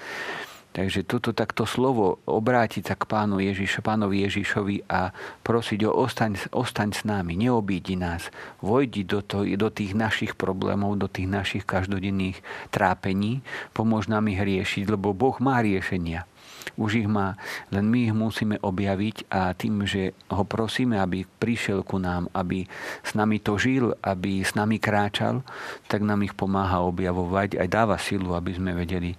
Takže 0.79 1.03
toto 1.11 1.35
takto 1.35 1.67
slovo 1.67 2.23
obrátiť 2.23 2.87
sa 2.87 2.95
k 2.95 3.03
pánu 3.11 3.43
Ježiš, 3.43 3.83
pánovi 3.83 4.23
Ježišovi 4.31 4.87
a 4.87 5.11
prosiť 5.43 5.91
ho, 5.91 5.91
ostaň, 5.91 6.38
ostaň 6.55 6.95
s 6.95 7.03
nami, 7.03 7.35
neobídi 7.35 7.99
nás, 7.99 8.31
vojdi 8.62 9.03
do, 9.03 9.19
to, 9.19 9.43
do 9.43 9.75
tých 9.75 9.99
našich 9.99 10.38
problémov, 10.38 10.95
do 11.03 11.11
tých 11.11 11.27
našich 11.27 11.67
každodenných 11.67 12.38
trápení, 12.71 13.43
pomôž 13.75 14.07
nám 14.07 14.31
ich 14.31 14.38
riešiť, 14.38 14.87
lebo 14.87 15.11
Boh 15.11 15.35
má 15.43 15.59
riešenia 15.67 16.31
už 16.77 17.05
ich 17.05 17.09
má, 17.09 17.39
len 17.73 17.89
my 17.89 18.11
ich 18.11 18.15
musíme 18.15 18.57
objaviť 18.61 19.31
a 19.33 19.55
tým, 19.55 19.87
že 19.89 20.13
ho 20.29 20.45
prosíme, 20.45 20.99
aby 21.01 21.25
prišiel 21.25 21.87
ku 21.87 21.97
nám, 21.97 22.29
aby 22.35 22.67
s 23.01 23.15
nami 23.15 23.39
to 23.41 23.57
žil, 23.57 23.95
aby 24.05 24.43
s 24.43 24.53
nami 24.59 24.77
kráčal, 24.83 25.41
tak 25.87 26.05
nám 26.05 26.27
ich 26.27 26.35
pomáha 26.35 26.85
objavovať, 26.85 27.57
aj 27.57 27.69
dáva 27.71 27.97
silu, 27.97 28.35
aby 28.35 28.53
sme 28.53 28.77
vedeli 28.77 29.15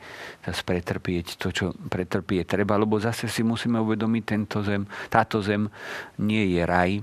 zase 0.46 0.62
pretrpieť 0.62 1.40
to, 1.40 1.50
čo 1.50 1.66
pretrpieť 1.74 2.60
treba, 2.60 2.78
lebo 2.78 3.02
zase 3.02 3.26
si 3.32 3.42
musíme 3.42 3.80
uvedomiť, 3.82 4.24
tento 4.28 4.62
zem, 4.62 4.86
táto 5.08 5.42
zem 5.42 5.72
nie 6.20 6.60
je 6.60 6.62
raj, 6.68 7.02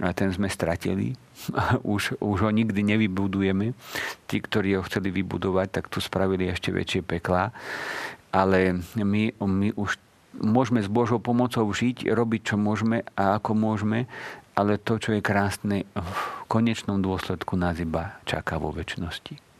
a 0.00 0.16
ten 0.16 0.32
sme 0.32 0.48
stratili. 0.48 1.12
už, 1.84 2.16
už 2.22 2.38
ho 2.46 2.50
nikdy 2.50 2.80
nevybudujeme. 2.80 3.76
Tí, 4.30 4.36
ktorí 4.40 4.78
ho 4.78 4.86
chceli 4.86 5.12
vybudovať, 5.12 5.68
tak 5.68 5.84
tu 5.92 5.98
spravili 6.00 6.48
ešte 6.48 6.72
väčšie 6.72 7.02
peklá 7.04 7.52
ale 8.32 8.80
my, 8.96 9.36
my 9.36 9.68
už 9.76 10.00
môžeme 10.40 10.80
s 10.80 10.88
Božou 10.88 11.20
pomocou 11.20 11.68
žiť, 11.68 12.08
robiť, 12.08 12.40
čo 12.52 12.56
môžeme 12.56 13.04
a 13.14 13.36
ako 13.36 13.52
môžeme, 13.52 14.08
ale 14.56 14.80
to, 14.80 14.96
čo 14.96 15.12
je 15.16 15.20
krásne, 15.20 15.84
v 15.92 16.20
konečnom 16.48 17.00
dôsledku 17.04 17.56
nás 17.56 17.76
iba 17.80 18.16
čaká 18.24 18.56
vo 18.56 18.72
väčšnosti. 18.72 19.51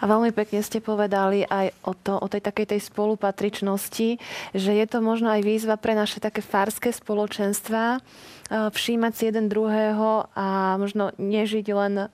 A 0.00 0.04
veľmi 0.04 0.30
pekne 0.32 0.60
ste 0.60 0.84
povedali 0.84 1.44
aj 1.48 1.72
o, 1.84 1.92
to, 1.96 2.20
o 2.20 2.26
tej 2.28 2.44
takej 2.44 2.76
tej 2.76 2.80
spolupatričnosti, 2.84 4.08
že 4.52 4.72
je 4.76 4.86
to 4.86 4.98
možno 5.00 5.32
aj 5.32 5.40
výzva 5.40 5.80
pre 5.80 5.96
naše 5.96 6.20
také 6.20 6.44
farské 6.44 6.92
spoločenstva, 6.92 8.04
všímať 8.50 9.12
si 9.16 9.22
jeden 9.26 9.50
druhého 9.50 10.30
a 10.30 10.78
možno 10.78 11.10
nežiť 11.18 11.66
len 11.74 12.06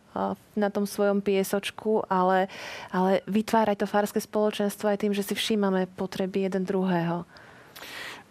na 0.57 0.68
tom 0.72 0.88
svojom 0.88 1.20
piesočku, 1.20 2.09
ale, 2.09 2.48
ale 2.88 3.20
vytvárať 3.28 3.85
to 3.85 3.87
farské 3.90 4.20
spoločenstvo 4.20 4.88
aj 4.88 5.00
tým, 5.05 5.12
že 5.12 5.26
si 5.26 5.37
všímame 5.37 5.92
potreby 5.92 6.48
jeden 6.48 6.64
druhého. 6.64 7.28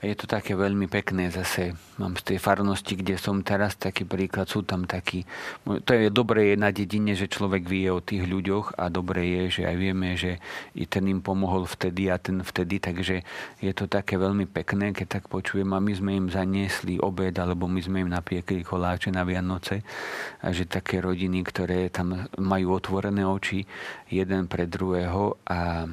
Je 0.01 0.17
to 0.17 0.25
také 0.25 0.57
veľmi 0.57 0.89
pekné 0.89 1.29
zase. 1.29 1.77
Mám 2.01 2.17
z 2.17 2.33
tej 2.33 2.37
farnosti, 2.41 2.97
kde 2.97 3.21
som 3.21 3.45
teraz, 3.45 3.77
taký 3.77 4.01
príklad, 4.01 4.49
sú 4.49 4.65
tam 4.65 4.89
takí... 4.89 5.29
To 5.61 5.91
je 5.93 6.09
dobré 6.09 6.57
na 6.57 6.73
dedine, 6.73 7.13
že 7.13 7.29
človek 7.29 7.69
vie 7.69 7.85
o 7.93 8.01
tých 8.01 8.25
ľuďoch 8.25 8.81
a 8.81 8.89
dobré 8.89 9.29
je, 9.29 9.61
že 9.61 9.69
aj 9.69 9.75
vieme, 9.77 10.17
že 10.17 10.41
i 10.73 10.89
ten 10.89 11.05
im 11.05 11.21
pomohol 11.21 11.69
vtedy 11.69 12.09
a 12.09 12.17
ten 12.17 12.41
vtedy, 12.41 12.81
takže 12.81 13.21
je 13.61 13.71
to 13.77 13.85
také 13.85 14.17
veľmi 14.17 14.49
pekné, 14.49 14.89
keď 14.89 15.21
tak 15.21 15.29
počujem 15.29 15.69
a 15.69 15.77
my 15.77 15.93
sme 15.93 16.11
im 16.17 16.27
zaniesli 16.33 16.97
obed, 16.97 17.37
alebo 17.37 17.69
my 17.69 17.85
sme 17.85 18.01
im 18.01 18.09
napiekli 18.09 18.65
koláče 18.65 19.13
na 19.13 19.21
Vianoce 19.21 19.85
a 20.41 20.49
že 20.49 20.65
také 20.65 20.97
rodiny, 20.97 21.45
ktoré 21.45 21.93
tam 21.93 22.25
majú 22.41 22.73
otvorené 22.73 23.21
oči 23.21 23.69
jeden 24.09 24.49
pre 24.49 24.65
druhého 24.65 25.37
a 25.45 25.85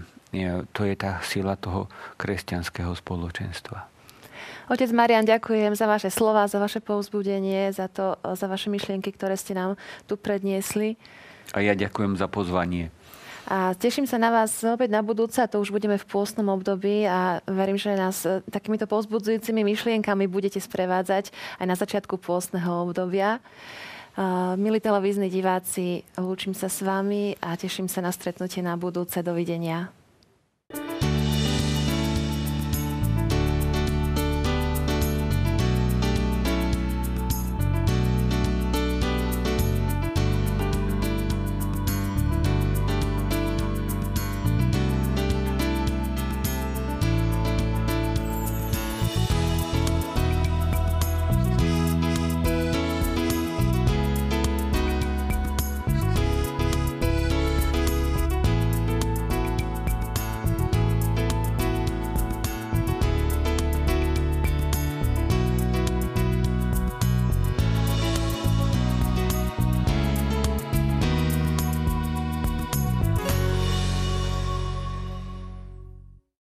to 0.73 0.85
je 0.89 0.97
tá 0.97 1.21
sila 1.21 1.61
toho 1.61 1.93
kresťanského 2.17 2.97
spoločenstva. 2.97 3.98
Otec 4.69 4.93
Marian, 4.93 5.25
ďakujem 5.25 5.73
za 5.73 5.89
vaše 5.89 6.13
slova, 6.13 6.45
za 6.45 6.61
vaše 6.61 6.85
povzbudenie, 6.85 7.73
za, 7.73 7.89
to, 7.89 8.21
za 8.21 8.45
vaše 8.45 8.69
myšlienky, 8.69 9.09
ktoré 9.17 9.33
ste 9.41 9.57
nám 9.57 9.81
tu 10.05 10.21
predniesli. 10.21 11.01
A 11.57 11.65
ja 11.65 11.73
ďakujem 11.73 12.21
za 12.21 12.29
pozvanie. 12.29 12.93
A 13.49 13.73
teším 13.73 14.05
sa 14.05 14.21
na 14.21 14.29
vás 14.29 14.61
opäť 14.61 14.93
na 14.93 15.01
budúce, 15.01 15.41
to 15.49 15.57
už 15.57 15.73
budeme 15.73 15.97
v 15.97 16.05
pôstnom 16.05 16.53
období 16.53 17.09
a 17.09 17.41
verím, 17.49 17.81
že 17.81 17.97
nás 17.97 18.29
e, 18.29 18.45
takýmito 18.45 18.85
povzbudzujúcimi 18.85 19.65
myšlienkami 19.65 20.29
budete 20.29 20.61
sprevádzať 20.61 21.33
aj 21.57 21.65
na 21.65 21.73
začiatku 21.73 22.21
pôstneho 22.21 22.85
obdobia. 22.85 23.41
Milí 24.59 24.83
televízni 24.83 25.31
diváci, 25.31 26.03
lúčim 26.19 26.51
sa 26.51 26.67
s 26.67 26.83
vami 26.83 27.39
a 27.39 27.55
teším 27.55 27.87
sa 27.87 28.03
na 28.03 28.11
stretnutie 28.11 28.67
na 28.67 28.75
budúce. 28.75 29.23
Dovidenia. 29.23 29.95